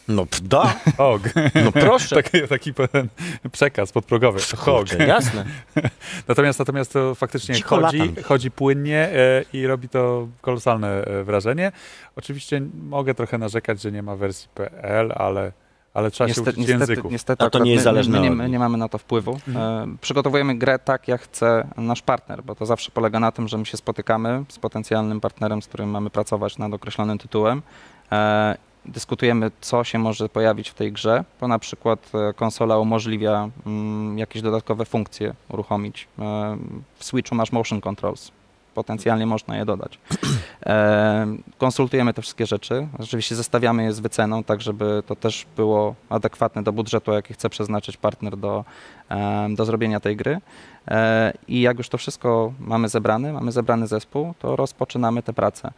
[0.07, 1.21] No p- da, hog.
[1.65, 2.15] no proszę.
[2.23, 3.07] taki, taki pewien
[3.51, 4.39] przekaz podprogowy.
[4.57, 4.77] Hog.
[4.79, 5.45] Kurczę, jasne.
[6.27, 8.23] Natomiast, natomiast to faktycznie chodzi, latam.
[8.23, 11.71] chodzi płynnie e, i robi to kolosalne e, wrażenie.
[12.15, 15.51] Oczywiście mogę trochę narzekać, że nie ma wersji PL, ale,
[15.95, 17.11] ale trzeba się Niestety, uczyć niestety, języków.
[17.11, 18.51] niestety A to nie jest my, zależne my, my nich.
[18.51, 19.39] nie mamy na to wpływu.
[19.47, 19.93] Mhm.
[19.93, 23.57] E, przygotowujemy grę tak, jak chce nasz partner, bo to zawsze polega na tym, że
[23.57, 27.61] my się spotykamy z potencjalnym partnerem, z którym mamy pracować nad określonym tytułem.
[28.11, 33.49] E, dyskutujemy, co się może pojawić w tej grze, bo na przykład e, konsola umożliwia
[33.65, 36.07] mm, jakieś dodatkowe funkcje uruchomić.
[36.19, 36.57] E,
[36.95, 38.31] w Switchu masz motion controls.
[38.75, 39.99] Potencjalnie można je dodać.
[40.65, 42.87] E, konsultujemy te wszystkie rzeczy.
[42.99, 47.49] Oczywiście zestawiamy je z wyceną, tak żeby to też było adekwatne do budżetu, jaki chce
[47.49, 48.65] przeznaczyć partner do,
[49.09, 50.41] e, do zrobienia tej gry.
[50.87, 55.71] E, I jak już to wszystko mamy zebrane, mamy zebrany zespół, to rozpoczynamy tę pracę.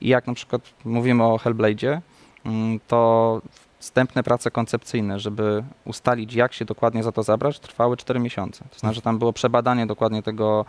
[0.00, 2.00] I jak na przykład mówimy o Hellblade'zie,
[2.44, 3.40] mm, to
[3.84, 8.64] wstępne prace koncepcyjne, żeby ustalić, jak się dokładnie za to zabrać, trwały 4 miesiące.
[8.70, 10.64] To znaczy, tam było przebadanie dokładnie tego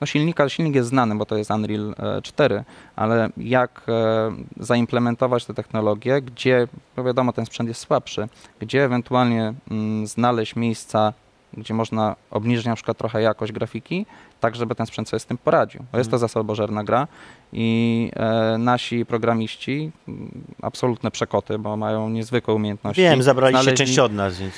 [0.00, 0.48] no silnika.
[0.48, 2.64] Silnik jest znany, bo to jest Unreal e, 4,
[2.96, 8.28] ale jak e, zaimplementować tę technologię, gdzie, no wiadomo, ten sprzęt jest słabszy,
[8.60, 11.12] gdzie ewentualnie mm, znaleźć miejsca,
[11.54, 14.06] gdzie można obniżyć na przykład trochę jakość grafiki,
[14.40, 15.84] tak żeby ten sprzęt sobie z tym poradził.
[15.92, 17.08] Bo jest to zasobożerna gra
[17.52, 20.30] i e, nasi programiści, mm,
[20.62, 23.02] absolutne przekoty, bo mają niezwykłe umiejętności.
[23.02, 24.54] Wiem, zabraliście znaleźli- część od nas, więc...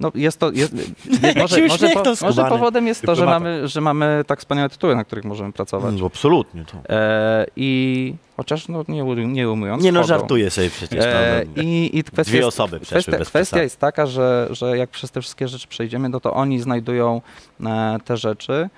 [0.00, 0.74] No jest to, jest,
[1.36, 2.48] może, może, po, może skubany.
[2.48, 3.40] powodem jest to, że Dyplomata.
[3.44, 5.94] mamy, że mamy tak wspaniałe tytuły, na których możemy pracować.
[5.94, 6.64] Mm, absolutnie.
[6.64, 6.94] To.
[6.94, 10.08] E, I chociaż no, nie, u- nie umując Nie no, kogo.
[10.08, 11.04] żartuję sobie przecież.
[11.04, 13.62] E, no, i, i kwestia Dwie jest, osoby przeszły kwestia, bez kwestia przesady.
[13.62, 17.20] jest taka, że, że jak przez te wszystkie rzeczy przejdziemy, no to oni znajdują
[17.66, 18.52] e, te rzeczy.
[18.52, 18.68] E,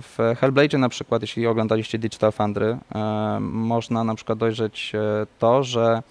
[0.00, 5.64] w Hellblade'zie na przykład, jeśli oglądaliście Digital Foundry, e, można na przykład dojrzeć e, to,
[5.64, 6.02] że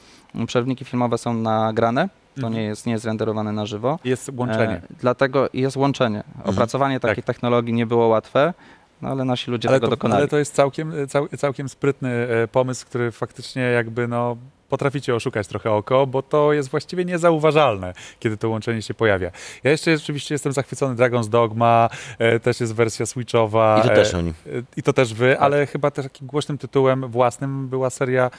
[0.47, 2.53] przerywniki filmowe są nagrane, to Mhm.
[2.53, 3.99] nie jest, nie jest renderowane na żywo.
[4.03, 4.73] Jest łączenie.
[4.75, 6.23] E, dlatego jest łączenie.
[6.43, 8.53] Opracowanie takiej technologii nie było łatwe,
[9.01, 10.19] no ale nasi ludzie ale, tego to, dokonali.
[10.19, 12.09] ale to jest całkiem, cał, całkiem sprytny
[12.43, 14.38] e, pomysł, który faktycznie jakby no
[14.69, 19.32] potraficie oszukać trochę oko, bo to jest właściwie niezauważalne, kiedy to łączenie się pojawia.
[19.63, 23.79] Ja jeszcze rzeczywiście jestem zachwycony Dragon's Dogma, e, też jest wersja switchowa.
[23.79, 24.29] I to e, też oni.
[24.29, 24.34] e,
[24.77, 28.32] I to też wy, ale chyba też takim głośnym tytułem własnym była seria e,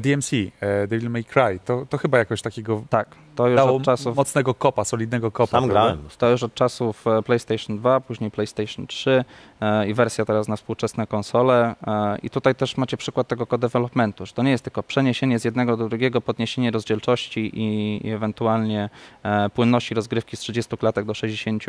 [0.00, 1.60] DMC, e, Devil May Cry.
[1.64, 5.50] To, to chyba jakoś takiego Tak, to już dało od czasów mocnego kopa, solidnego kopa.
[5.50, 5.80] Sam prawda?
[5.80, 6.08] grałem.
[6.18, 9.24] To już od czasów e, PlayStation 2, później PlayStation 3
[9.60, 11.74] e, i wersja teraz na współczesne konsole.
[11.86, 15.44] E, I tutaj też macie przykład tego co-developmentu, że to nie jest tylko przeniesienie z
[15.44, 18.90] jednego do drugiego, podniesienie rozdzielczości i, i ewentualnie
[19.22, 21.64] e, płynności rozgrywki z 30 klatek do 60,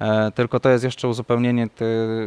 [0.00, 1.84] e, tylko to jest jeszcze uzupełnienie ty,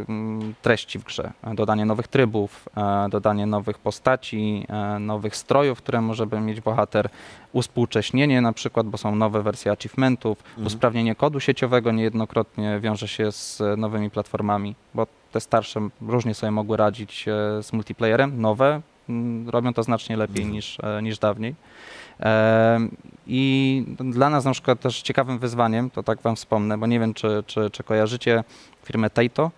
[0.08, 1.32] m, treści w grze.
[1.42, 4.98] E, Dodanie nowych trybów, e, dodanie nowych postaci, e,
[5.28, 7.08] nowych strojów, które może mieć bohater,
[7.52, 13.60] uspółcześnienie na przykład, bo są nowe wersje achievementów, usprawnienie kodu sieciowego niejednokrotnie wiąże się z
[13.60, 19.48] e, nowymi platformami, bo te starsze różnie sobie mogły radzić e, z multiplayerem, nowe mm,
[19.48, 21.54] robią to znacznie lepiej niż, e, niż dawniej.
[22.18, 22.90] Em,
[23.26, 27.14] I dla nas na przykład też ciekawym wyzwaniem, to tak wam wspomnę, bo nie wiem,
[27.14, 28.44] czy, czy, czy kojarzycie
[28.84, 29.50] firmę Taito,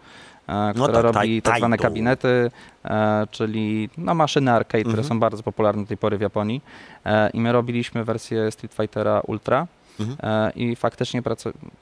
[0.50, 2.50] e, No która tak, robi tak zwane kabinety,
[2.84, 5.08] e, czyli no, maszyny arcade, które Mhm.
[5.08, 6.62] są bardzo popularne do tej pory w Japonii.
[7.06, 9.66] E, I my robiliśmy wersję Street Fightera Ultra.
[10.00, 10.52] Mhm.
[10.56, 11.22] I faktycznie,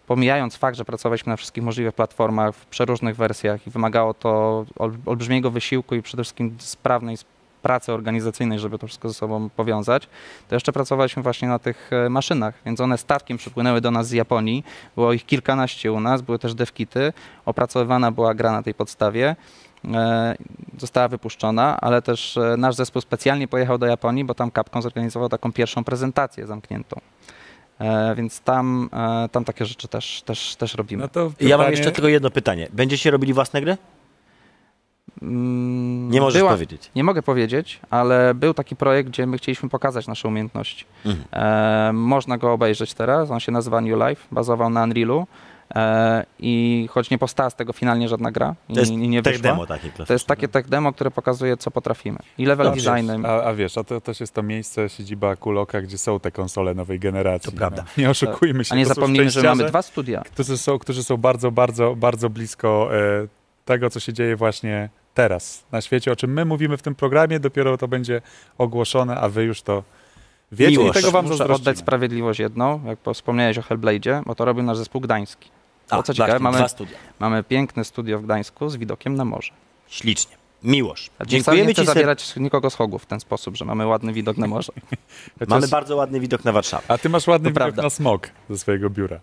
[0.07, 4.93] pomijając fakt, że pracowaliśmy na wszystkich możliwych platformach, w przeróżnych wersjach i wymagało to ol,
[5.07, 7.17] olbrzymiego wysiłku i przede wszystkim sprawnej
[7.63, 10.09] pracy organizacyjnej, żeby to wszystko ze sobą powiązać,
[10.49, 14.13] to jeszcze pracowaliśmy właśnie na tych e, maszynach, więc one statkiem przypłynęły do nas z
[14.13, 17.13] Japonii, było ich kilkanaście u nas, były też devkity,
[17.47, 19.37] opracowywana była gra na tej podstawie,
[19.85, 20.35] e,
[20.79, 25.29] została wypuszczona, ale też e, nasz zespół specjalnie pojechał do Japonii, bo tam Capcom zorganizował
[25.29, 27.01] taką pierwszą prezentację zamkniętą.
[27.79, 31.03] E, więc tam, e, tam takie rzeczy też, też, też robimy.
[31.03, 32.69] No to Ja mam jeszcze tylko jedno pytanie.
[32.73, 33.77] Będziecie robili własne gry?
[35.23, 36.91] Mm, Nie możesz była- powiedzieć.
[36.97, 40.85] Nie mogę powiedzieć, ale był taki projekt, gdzie my chcieliśmy pokazać nasze umiejętności.
[41.07, 41.25] Mhm.
[41.33, 45.27] E, można go obejrzeć teraz, on się nazywa New Life, bazował na Unrealu
[45.75, 49.23] e, i choć nie powstała z tego finalnie żadna gra i To jest nie, nie
[49.23, 52.19] tech wyszła, demo takie to jest takie tech demo, które pokazuje, co potrafimy.
[52.39, 53.27] I level wiesz, designem.
[53.27, 56.75] A, a wiesz, a to też jest to miejsce, siedziba Kuloka, gdzie są te konsole
[56.75, 57.53] nowej generacji.
[57.53, 57.85] To prawda.
[57.97, 58.03] No.
[58.03, 58.75] Nie oszukujmy się.
[58.75, 60.23] A nie zapomnijmy, że mamy dwa studia.
[60.33, 63.38] Którzy są, którzy są bardzo, bardzo, bardzo blisko e,
[63.69, 67.41] tego, co się dzieje właśnie teraz na świecie, o czym my mówimy w tym programie,
[67.41, 68.23] dopiero to będzie
[68.59, 69.83] ogłoszone, a wy już to
[70.53, 70.91] wiecie Miłość.
[70.99, 71.63] i tego wam Muszę zazdrościmy.
[71.71, 75.51] oddać sprawiedliwość jedną, jak wspomniałeś o Hellblade'zie, bo to robił nasz zespół gdański.
[75.91, 76.97] A, O, co ciekawe, właśnie, mamy- dwa studia.
[77.21, 79.53] Mamy piękne studio w Gdańsku z widokiem na morze.
[79.89, 80.37] Ślicznie.
[80.63, 81.95] Wcale Dziękujemy nie chcę Ci ser...
[81.95, 84.73] zabierać nikogo z hogów w ten sposób, że mamy ładny widok na morze.
[85.39, 86.85] Chociaż- Mamy bardzo ładny widok na Warszawę.
[86.89, 87.83] A ty masz ładny To widok prawda.
[87.83, 89.21] na smog ze swojego biura.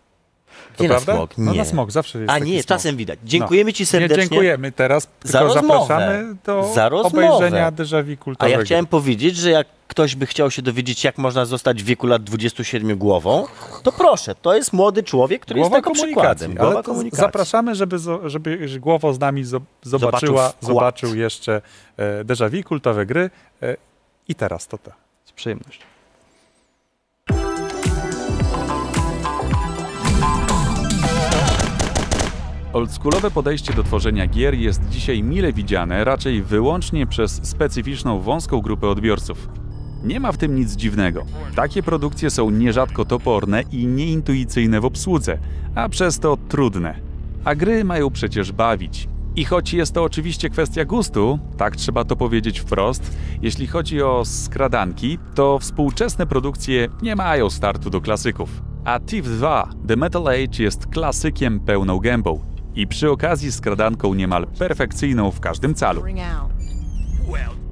[0.77, 1.13] To Gdzie na prawda?
[1.15, 1.37] smog?
[1.37, 1.57] No Nie.
[1.57, 2.67] na smog, zawsze jest A taki nie, smog.
[2.67, 3.19] czasem widać.
[3.23, 4.17] Dziękujemy Ci Nie, serdecznie.
[4.23, 4.71] dziękujemy.
[4.71, 5.79] Teraz Za tylko rozmowę.
[5.87, 7.27] zapraszamy do Za rozmowę.
[7.29, 8.59] obejrzenia déjà vu A kulturowego.
[8.59, 12.07] ja chciałem powiedzieć, że jak ktoś by chciał się dowiedzieć, jak można zostać w wieku
[12.07, 13.45] lat 27 głową,
[13.83, 16.51] to proszę, to jest młody człowiek, który Głowa jest tego komunikacji, przykładem.
[16.51, 17.25] ale Głowa to komunikacji.
[17.25, 20.55] zapraszamy, żeby, zo- żeby Głowo z nami zo- zobaczyła, Zobaczył wkład.
[20.61, 21.61] zobaczył jeszcze
[21.97, 23.29] e, déjà vu, kultowe gry
[23.61, 23.75] e,
[24.27, 24.91] i teraz to to.
[25.25, 25.85] Z przyjemnością.
[32.75, 38.87] Oldschoolowe podejście do tworzenia gier jest dzisiaj mile widziane raczej wyłącznie przez specyficzną wąską grupę
[38.87, 39.49] odbiorców.
[40.03, 41.25] Nie ma w tym nic dziwnego.
[41.55, 45.37] Takie produkcje są nierzadko toporne i nieintuicyjne w obsłudze,
[45.75, 46.99] a przez to trudne.
[47.45, 49.07] A gry mają przecież bawić.
[49.35, 54.25] I choć jest to oczywiście kwestia gustu, tak trzeba to powiedzieć wprost, jeśli chodzi o
[54.25, 58.61] skradanki, to współczesne produkcje nie mają startu do klasyków.
[58.85, 64.47] A Thief 2 The Metal Age jest klasykiem pełną gębą i przy okazji skradanką niemal
[64.47, 66.03] perfekcyjną w każdym calu.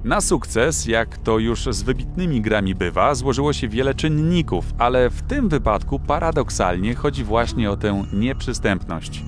[0.04, 5.22] Na sukces, jak to już z wybitnymi grami bywa, złożyło się wiele czynników, ale w
[5.22, 9.22] tym wypadku paradoksalnie chodzi właśnie o tę nieprzystępność.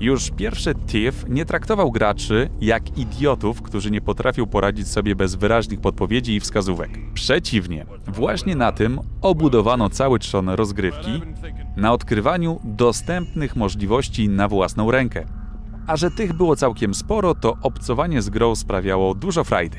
[0.00, 5.80] Już pierwszy Thief nie traktował graczy jak idiotów, którzy nie potrafią poradzić sobie bez wyraźnych
[5.80, 6.90] podpowiedzi i wskazówek.
[7.14, 11.22] Przeciwnie, właśnie na tym obudowano cały trzon rozgrywki,
[11.76, 15.24] na odkrywaniu dostępnych możliwości na własną rękę.
[15.86, 19.76] A że tych było całkiem sporo, to obcowanie z grą sprawiało dużo frajdy.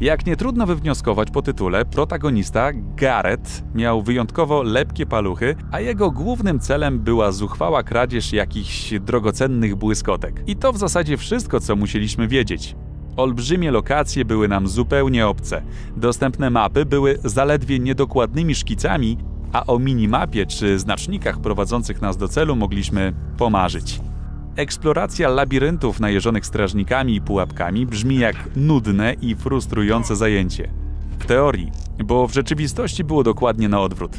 [0.00, 6.60] Jak nie trudno wywnioskować po tytule, protagonista Gareth miał wyjątkowo lepkie paluchy, a jego głównym
[6.60, 10.42] celem była zuchwała kradzież jakichś drogocennych błyskotek.
[10.46, 12.76] I to w zasadzie wszystko, co musieliśmy wiedzieć.
[13.16, 15.62] Olbrzymie lokacje były nam zupełnie obce.
[15.96, 19.18] Dostępne mapy były zaledwie niedokładnymi szkicami,
[19.52, 24.00] a o minimapie czy znacznikach prowadzących nas do celu mogliśmy pomarzyć.
[24.60, 30.70] Eksploracja labiryntów najeżonych strażnikami i pułapkami brzmi jak nudne i frustrujące zajęcie.
[31.18, 31.72] W teorii,
[32.04, 34.18] bo w rzeczywistości było dokładnie na odwrót.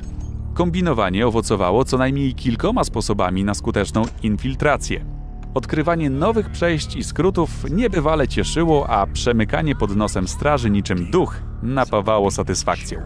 [0.54, 5.06] Kombinowanie owocowało co najmniej kilkoma sposobami na skuteczną infiltrację.
[5.54, 12.32] Odkrywanie nowych przejść i skrótów niebywale cieszyło, a przemykanie pod nosem straży niczym duch napawało
[12.32, 13.02] satysfakcją.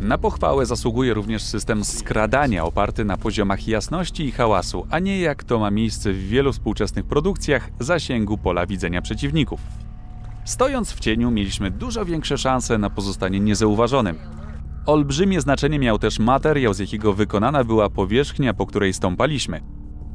[0.00, 5.44] Na pochwałę zasługuje również system skradania oparty na poziomach jasności i hałasu, a nie jak
[5.44, 9.60] to ma miejsce w wielu współczesnych produkcjach zasięgu pola widzenia przeciwników.
[10.44, 14.18] Stojąc w cieniu mieliśmy dużo większe szanse na pozostanie niezauważonym.
[14.86, 19.60] Olbrzymie znaczenie miał też materiał, z jakiego wykonana była powierzchnia, po której stąpaliśmy.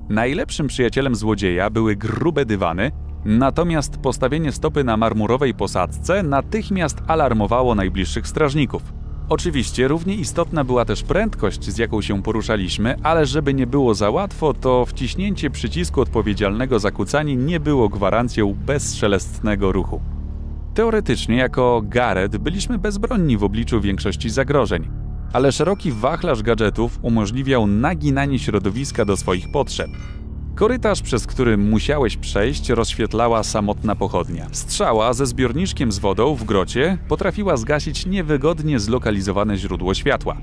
[0.10, 2.92] Najlepszym przyjacielem złodzieja były grube dywany,
[3.26, 8.94] natomiast postawienie stopy na marmurowej posadzce natychmiast alarmowało najbliższych strażników.
[9.30, 14.10] Oczywiście równie istotna była też prędkość, z jaką się poruszaliśmy, ale żeby nie było za
[14.10, 20.02] łatwo, to wciśnięcie przycisku odpowiedzialnego za kucanie nie było gwarancją bezszelestnego ruchu.
[20.74, 24.90] Teoretycznie, jako Gareth, byliśmy bezbronni w obliczu większości zagrożeń,
[25.34, 29.90] ale szeroki wachlarz gadżetów umożliwiał naginanie środowiska do swoich potrzeb.
[30.56, 34.48] Korytarz, przez który musiałeś przejść, rozświetlała samotna pochodnia.
[34.52, 40.38] Strzała ze zbiorniczkiem z wodą w grocie potrafiła zgasić niewygodnie zlokalizowane źródło światła.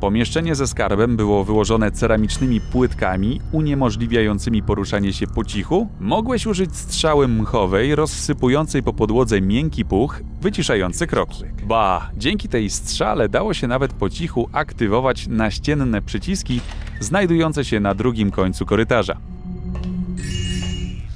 [0.00, 5.88] Pomieszczenie ze skarbem było wyłożone ceramicznymi płytkami uniemożliwiającymi poruszanie się po cichu.
[6.00, 11.44] Mogłeś użyć strzały mchowej rozsypującej po podłodze miękki puch, wyciszający kroki.
[11.64, 16.60] Ba, dzięki tej strzale dało się nawet po cichu aktywować naścienne przyciski
[17.00, 19.16] znajdujące się na drugim końcu korytarza.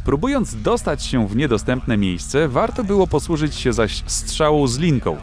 [0.04, 5.16] Próbując dostać się w niedostępne miejsce, warto było posłużyć się zaś strzałą z linką.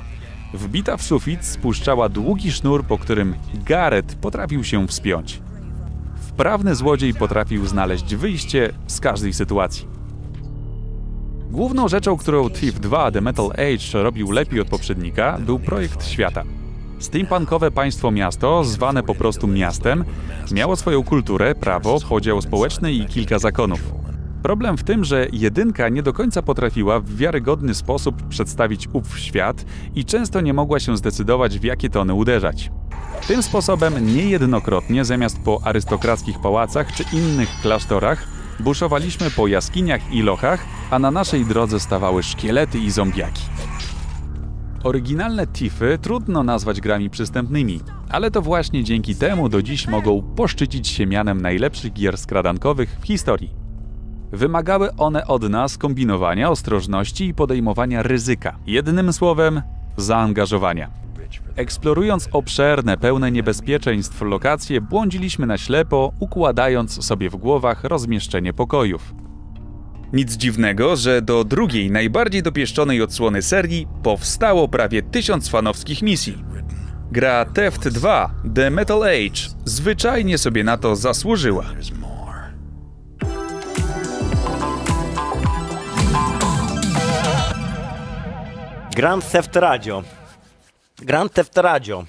[0.53, 3.35] Wbita w sufit spuszczała długi sznur, po którym
[3.65, 5.41] Gareth potrafił się wspiąć.
[6.27, 9.87] Wprawny złodziej potrafił znaleźć wyjście z każdej sytuacji.
[11.51, 16.43] Główną rzeczą, którą Thief 2 The Metal Age robił lepiej od poprzednika, był projekt świata.
[16.99, 20.03] Steampunkowe państwo miasto, zwane po prostu miastem,
[20.51, 23.93] miało swoją kulturę, prawo, podział społeczny i kilka zakonów.
[24.43, 29.65] Problem w tym, że jedynka nie do końca potrafiła w wiarygodny sposób przedstawić ów świat
[29.95, 32.71] i często nie mogła się zdecydować, w jakie tony uderzać.
[33.27, 38.27] Tym sposobem niejednokrotnie zamiast po arystokrackich pałacach czy innych klasztorach
[38.59, 43.43] buszowaliśmy po jaskiniach i lochach, a na naszej drodze stawały szkielety i zombiaki.
[44.83, 50.87] Oryginalne Tiffy trudno nazwać grami przystępnymi, ale to właśnie dzięki temu do dziś mogą poszczycić
[50.87, 53.68] się mianem najlepszych gier skradankowych w historii.
[54.31, 58.55] Wymagały one od nas kombinowania, ostrożności i podejmowania ryzyka.
[58.67, 59.61] Jednym słowem,
[59.97, 60.89] zaangażowania.
[61.55, 69.13] Eksplorując obszerne, pełne niebezpieczeństw lokacje, błądziliśmy na ślepo, układając sobie w głowach rozmieszczenie pokojów.
[70.13, 76.43] Nic dziwnego, że do drugiej, najbardziej dopieszczonej odsłony serii powstało prawie tysiąc fanowskich misji.
[77.11, 81.65] Gra Theft 2 The Metal Age zwyczajnie sobie na to zasłużyła.
[88.99, 90.03] Grand Theft Radio.
[90.97, 92.05] Grand Theft Radio.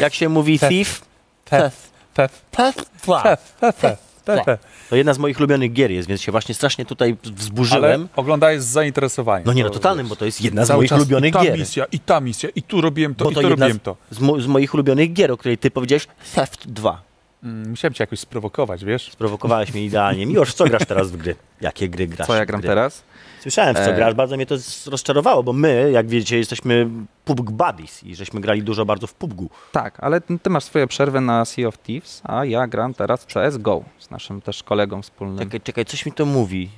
[0.00, 1.02] Jak się mówi Thief?
[1.44, 3.22] Theft, theft, Theft 2.
[3.22, 3.84] theft,
[4.24, 4.62] theft.
[4.90, 8.08] To jedna z moich ulubionych gier jest, więc się właśnie strasznie tutaj Ale wzburzyłem.
[8.16, 9.46] oglądałeś z zainteresowaniem.
[9.46, 11.58] No nie, no To totalnym, bo to jest jedna z moich ulubionych i ta gier.
[11.58, 13.96] misja, i ta misja, i tu robiłem to, Bo i to tu robiłem z, to.
[14.10, 17.02] z, mo- z moich ulubionych gier, o której ty powiedziałeś Theft 2.
[17.44, 19.12] Mm, Musiałem cię jakoś sprowokować, wiesz?
[19.12, 20.26] Sprowokowałeś mnie idealnie.
[20.26, 21.36] Miłosz, w co grasz teraz w gry?
[21.60, 22.26] Jakie gry grasz?
[22.26, 22.68] Co ja gram gry?
[22.68, 23.04] teraz?
[23.40, 23.94] Słyszałem, w co E.
[23.94, 24.54] grasz, bardzo mnie to
[24.86, 26.88] rozczarowało, bo my, jak wiecie, jesteśmy
[27.24, 29.40] PUBG Buddies i żeśmy grali dużo bardzo w PUBG.
[29.72, 33.26] Tak, ale ty masz swoje przerwy na Sea of Thieves, a ja gram teraz w
[33.26, 35.38] CSGO z naszym też kolegą wspólnym.
[35.38, 36.70] Czekaj, czekaj, coś mi to mówi.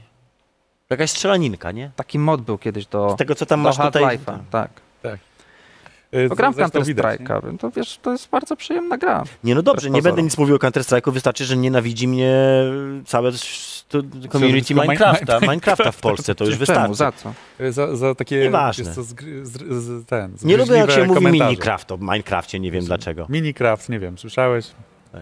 [0.90, 1.90] Jakaś strzelaninka, nie?
[1.96, 4.04] Taki mod był kiedyś do, Z tego, co tam do masz tutaj...
[4.04, 4.38] Half-Life'a.
[4.50, 4.70] Tak.
[6.16, 6.82] Y, To gram w Counter?
[6.82, 9.24] Strike'a, to wiesz, to jest bardzo przyjemna gra.
[9.44, 12.34] Nie, no dobrze, nie będę nic mówił o Counter-Strike'u, wystarczy, że nienawidzi mnie
[13.06, 13.32] całe
[14.32, 15.40] community Minecrafta, Minecrafta.
[15.40, 16.58] Minecrafta w Polsce, to już Czemu?
[16.60, 16.94] wystarczy.
[16.94, 17.32] Za co?
[17.60, 18.94] Y, Za, za takie Nieważne.
[18.94, 21.50] co, z, z, ten, Nie lubię, jak się zgryźliwe mówi komentarze.
[21.50, 23.26] Minecraft o Minecrafcie, nie wiem dlaczego.
[23.28, 24.66] Minicraft, nie wiem, słyszałeś?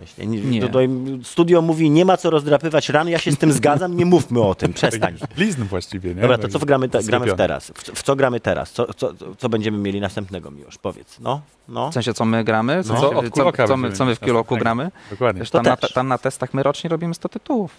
[0.00, 0.40] Weź, Nie, nie.
[0.40, 0.60] Nie.
[0.60, 0.88] Tutaj
[1.22, 4.54] studio mówi, nie ma co rozdrapywać ran, ja się z tym zgadzam, nie mówmy o
[4.54, 5.14] tym, przestań.
[5.36, 6.20] Blizn właściwie, nie?
[6.20, 7.66] Dobra, to Tak co gramy, te, gramy w teraz?
[7.70, 8.72] W, w co gramy teraz?
[8.72, 10.78] Co, co, co będziemy mieli następnego, Miłosz?
[10.78, 11.20] Powiedz.
[11.20, 11.90] No, no.
[11.90, 12.82] W sensie, co my gramy?
[12.82, 12.94] W No.
[12.94, 14.64] sensie, Co od co, Kuloka co, my, będziemy co my w mieć Kiloku następnego.
[14.64, 14.90] gramy?
[15.10, 15.40] Dokładnie.
[15.40, 15.92] Wiesz, To tam, na, też.
[15.92, 17.70] tam na testach my rocznie robimy 100 tytułów.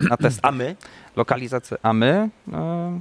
[0.00, 0.76] Na test A my?
[1.16, 1.76] lokalizacji.
[1.82, 2.30] A my?
[2.52, 3.00] E,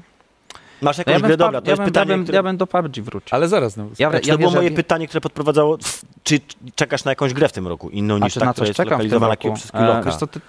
[0.82, 1.38] Masz no jakąś ja, bym grę?
[1.38, 2.36] Dobra, pub- to ja, jest bym, pytanie, ja, bym, które...
[2.36, 3.36] ja bym do PUBG wrócił.
[3.36, 5.78] Ale zaraz, no, Ja, Znaczy, ja to było moje pytanie, które podprowadzało,
[6.24, 6.40] czy
[6.76, 8.88] czekasz na jakąś grę w tym roku, inną niż ta, na która coś jest czekam
[8.88, 9.54] w tym lokalizowana roku?
[9.54, 10.02] przez E, Kiloka?
[10.02, 10.40] Wiesz co, ty,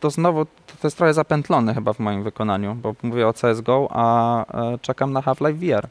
[0.00, 3.88] to znowu to, to jest trochę zapętlone chyba w moim wykonaniu, bo mówię o CSGO,
[3.90, 5.88] a e, czekam na Half-Life VR.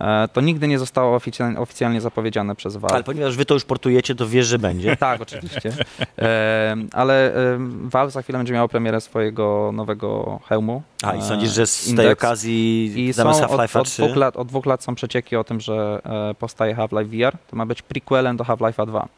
[0.00, 2.94] E, to nigdy nie zostało oficjalnie, oficjalnie zapowiedziane przez Valve.
[2.94, 4.96] Ale ponieważ wy to już portujecie, to wiesz, że będzie.
[5.04, 5.72] Tak, oczywiście.
[6.18, 10.82] E, ale e, Valve za chwilę będzie miało premierę swojego nowego hełmu.
[11.02, 12.12] A i e, sądzisz, że z tej Index.
[12.12, 14.02] okazji I zamiast od, Half-Life'a od, 3?
[14.02, 17.38] dwóch lat, od dwóch lat są przecieki o tym, że e, powstaje Half-Life VR.
[17.50, 19.08] To ma być prequelem do Half-Life'a 2.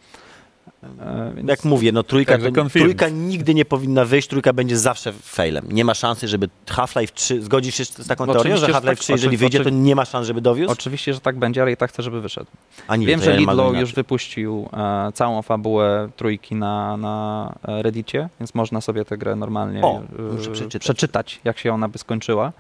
[1.37, 5.67] Więc Jak mówię, no trójka, to, trójka nigdy nie powinna wyjść, trójka będzie zawsze failem.
[5.73, 8.99] Nie ma szansy, żeby Half-Life 3, zgodzisz się z taką No teorią, że Half-Life tak.
[8.99, 10.73] 3, jeżeli Oczy- wyjdzie, to nie ma szans, żeby dowiózł?
[10.73, 12.51] Oczywiście, że tak będzie, ale i tak chcę, żeby wyszedł.
[12.89, 17.83] A nie, Wiem, że ja Lidlo już wypuścił e, całą fabułę trójki na, na e,
[17.83, 20.03] Reddicie, więc można sobie tę grę normalnie O,
[20.35, 20.83] e, przeczytać.
[20.83, 22.53] przeczytać, jak się ona by skończyła.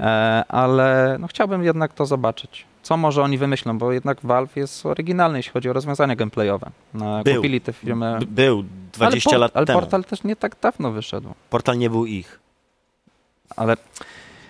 [0.00, 0.04] E,
[0.48, 2.64] ale no, chciałbym jednak to zobaczyć.
[2.88, 6.70] Co może oni wymyślą, bo jednak Valve jest oryginalny, jeśli chodzi o rozwiązania gameplayowe.
[7.24, 7.36] Był.
[7.36, 8.18] Kupili te firmy.
[8.26, 9.80] Był 20 ale lat ale temu.
[9.80, 11.34] portal też nie tak dawno wyszedł.
[11.50, 12.40] Portal nie był ich.
[13.56, 13.76] Ale,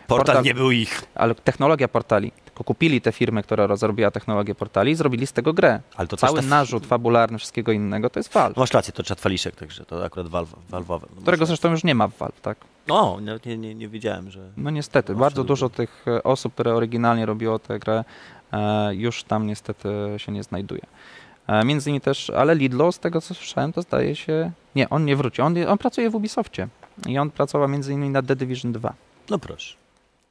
[0.07, 1.03] Portal, Portal- nie był ich.
[1.15, 2.33] ale technologia portali.
[2.45, 5.81] Tylko kupili te firmy, która rozrobiła technologię portali i zrobili z tego grę.
[5.97, 8.57] Ale to Cały ta- narzut fabularny wszystkiego innego to jest Valve.
[8.57, 11.03] Masz rację, to czatwaliszek, także to akurat Valve, Valve'owe.
[11.17, 12.59] No, którego zresztą już nie ma w Valve, tak?
[12.89, 14.51] O, nie, nie, nie, nie wiedziałem, że...
[14.57, 18.05] No niestety, bardzo dużo tych e, osób, które oryginalnie robiło tę grę,
[18.53, 20.83] e, już tam niestety się nie znajduje.
[21.47, 24.51] E, między innymi też, ale Lidlo, z tego co słyszałem, to zdaje się...
[24.75, 26.69] Nie, on nie wróci, on, on pracuje w Ubisoftie
[27.07, 28.95] i on pracował między innymi na The Division 2.
[29.31, 29.77] No proszę.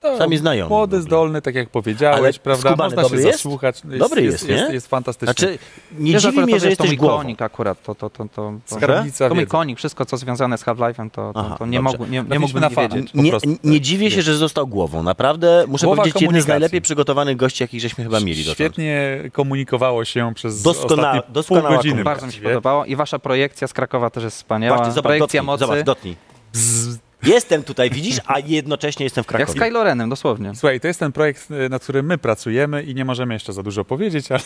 [0.04, 0.70] No, Sami znajomi.
[0.70, 1.02] Młody, ogóle.
[1.02, 2.70] zdolny, tak jak powiedziałeś, Ale prawda?
[2.70, 3.38] skubany Można dobry się jest?
[3.40, 3.82] zasłuchać.
[3.86, 4.74] Jest, Dobry jest, jest, jest, nie?
[4.74, 5.34] jest fantastyczny.
[5.34, 5.58] Znaczy,
[6.00, 7.18] nie Wiesz, dziwi mnie, to że jest to jesteś mój głową.
[7.18, 10.64] konik akurat, to, to, to, to, to, Skarbnica to mój konik, wszystko co związane z
[10.66, 13.14] Half-Life'em, to, to, to nie, mogł, nie, nie mógłbym na nie wiedzieć.
[13.14, 13.32] Nie,
[13.64, 15.04] nie dziwię się, że został głową.
[15.04, 18.56] Naprawdę muszę Głowa powiedzieć, jeden z najlepiej przygotowanych gości, jakich żeśmy chyba mieli dotąd.
[18.56, 22.04] Świetnie komunikowało się przez Doskonała- ostatnie pół godziny.
[22.04, 24.78] Bardzo mi się podobało i wasza projekcja z Krakowa też jest wspaniała.
[24.78, 25.66] Właśnie, zobacz, Projekcja dotknij, mocy.
[25.66, 26.16] zobacz, dotknij.
[26.54, 29.60] Bzz, Jestem tutaj, widzisz, a jednocześnie jestem w Jak z Krakowie.
[29.60, 30.56] Kylo Renem, dosłownie.
[30.56, 33.64] Słuchaj, to jest ten projekt, y, nad którym my pracujemy i nie możemy jeszcze za
[33.64, 34.42] dużo powiedzieć, ale,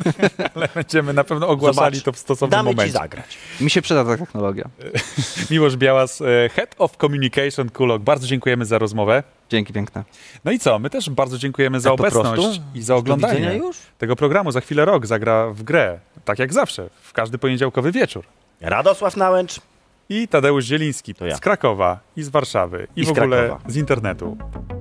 [0.54, 2.92] ale będziemy na pewno ogłaszali Zobacz, to w stosownym Damy ci momencie.
[2.92, 3.38] zagrać.
[3.60, 4.68] Mi się przyda ta technologia.
[5.50, 9.22] Miłosz Białas, y, Head of Communication Kulok, bardzo dziękujemy za rozmowę.
[9.50, 10.04] Dzięki piękne.
[10.44, 13.60] No i co, my też bardzo dziękujemy za Tak obecność i za oglądanie
[13.98, 14.52] tego programu.
[14.52, 18.24] Za chwilę rok zagra w grę, tak jak zawsze, w każdy poniedziałkowy wieczór.
[18.60, 19.60] Radosław Nałęcz.
[20.08, 21.36] I Tadeusz Zieliński ja.
[21.36, 23.70] z Krakowa i z Warszawy i, I w ogóle Krakowa.
[23.70, 24.36] z internetu.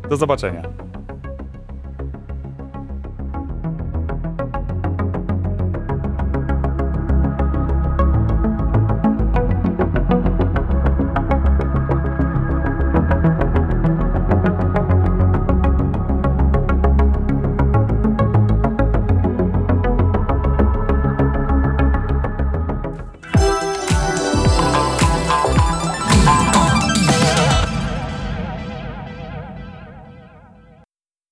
[0.10, 0.62] Do zobaczenia.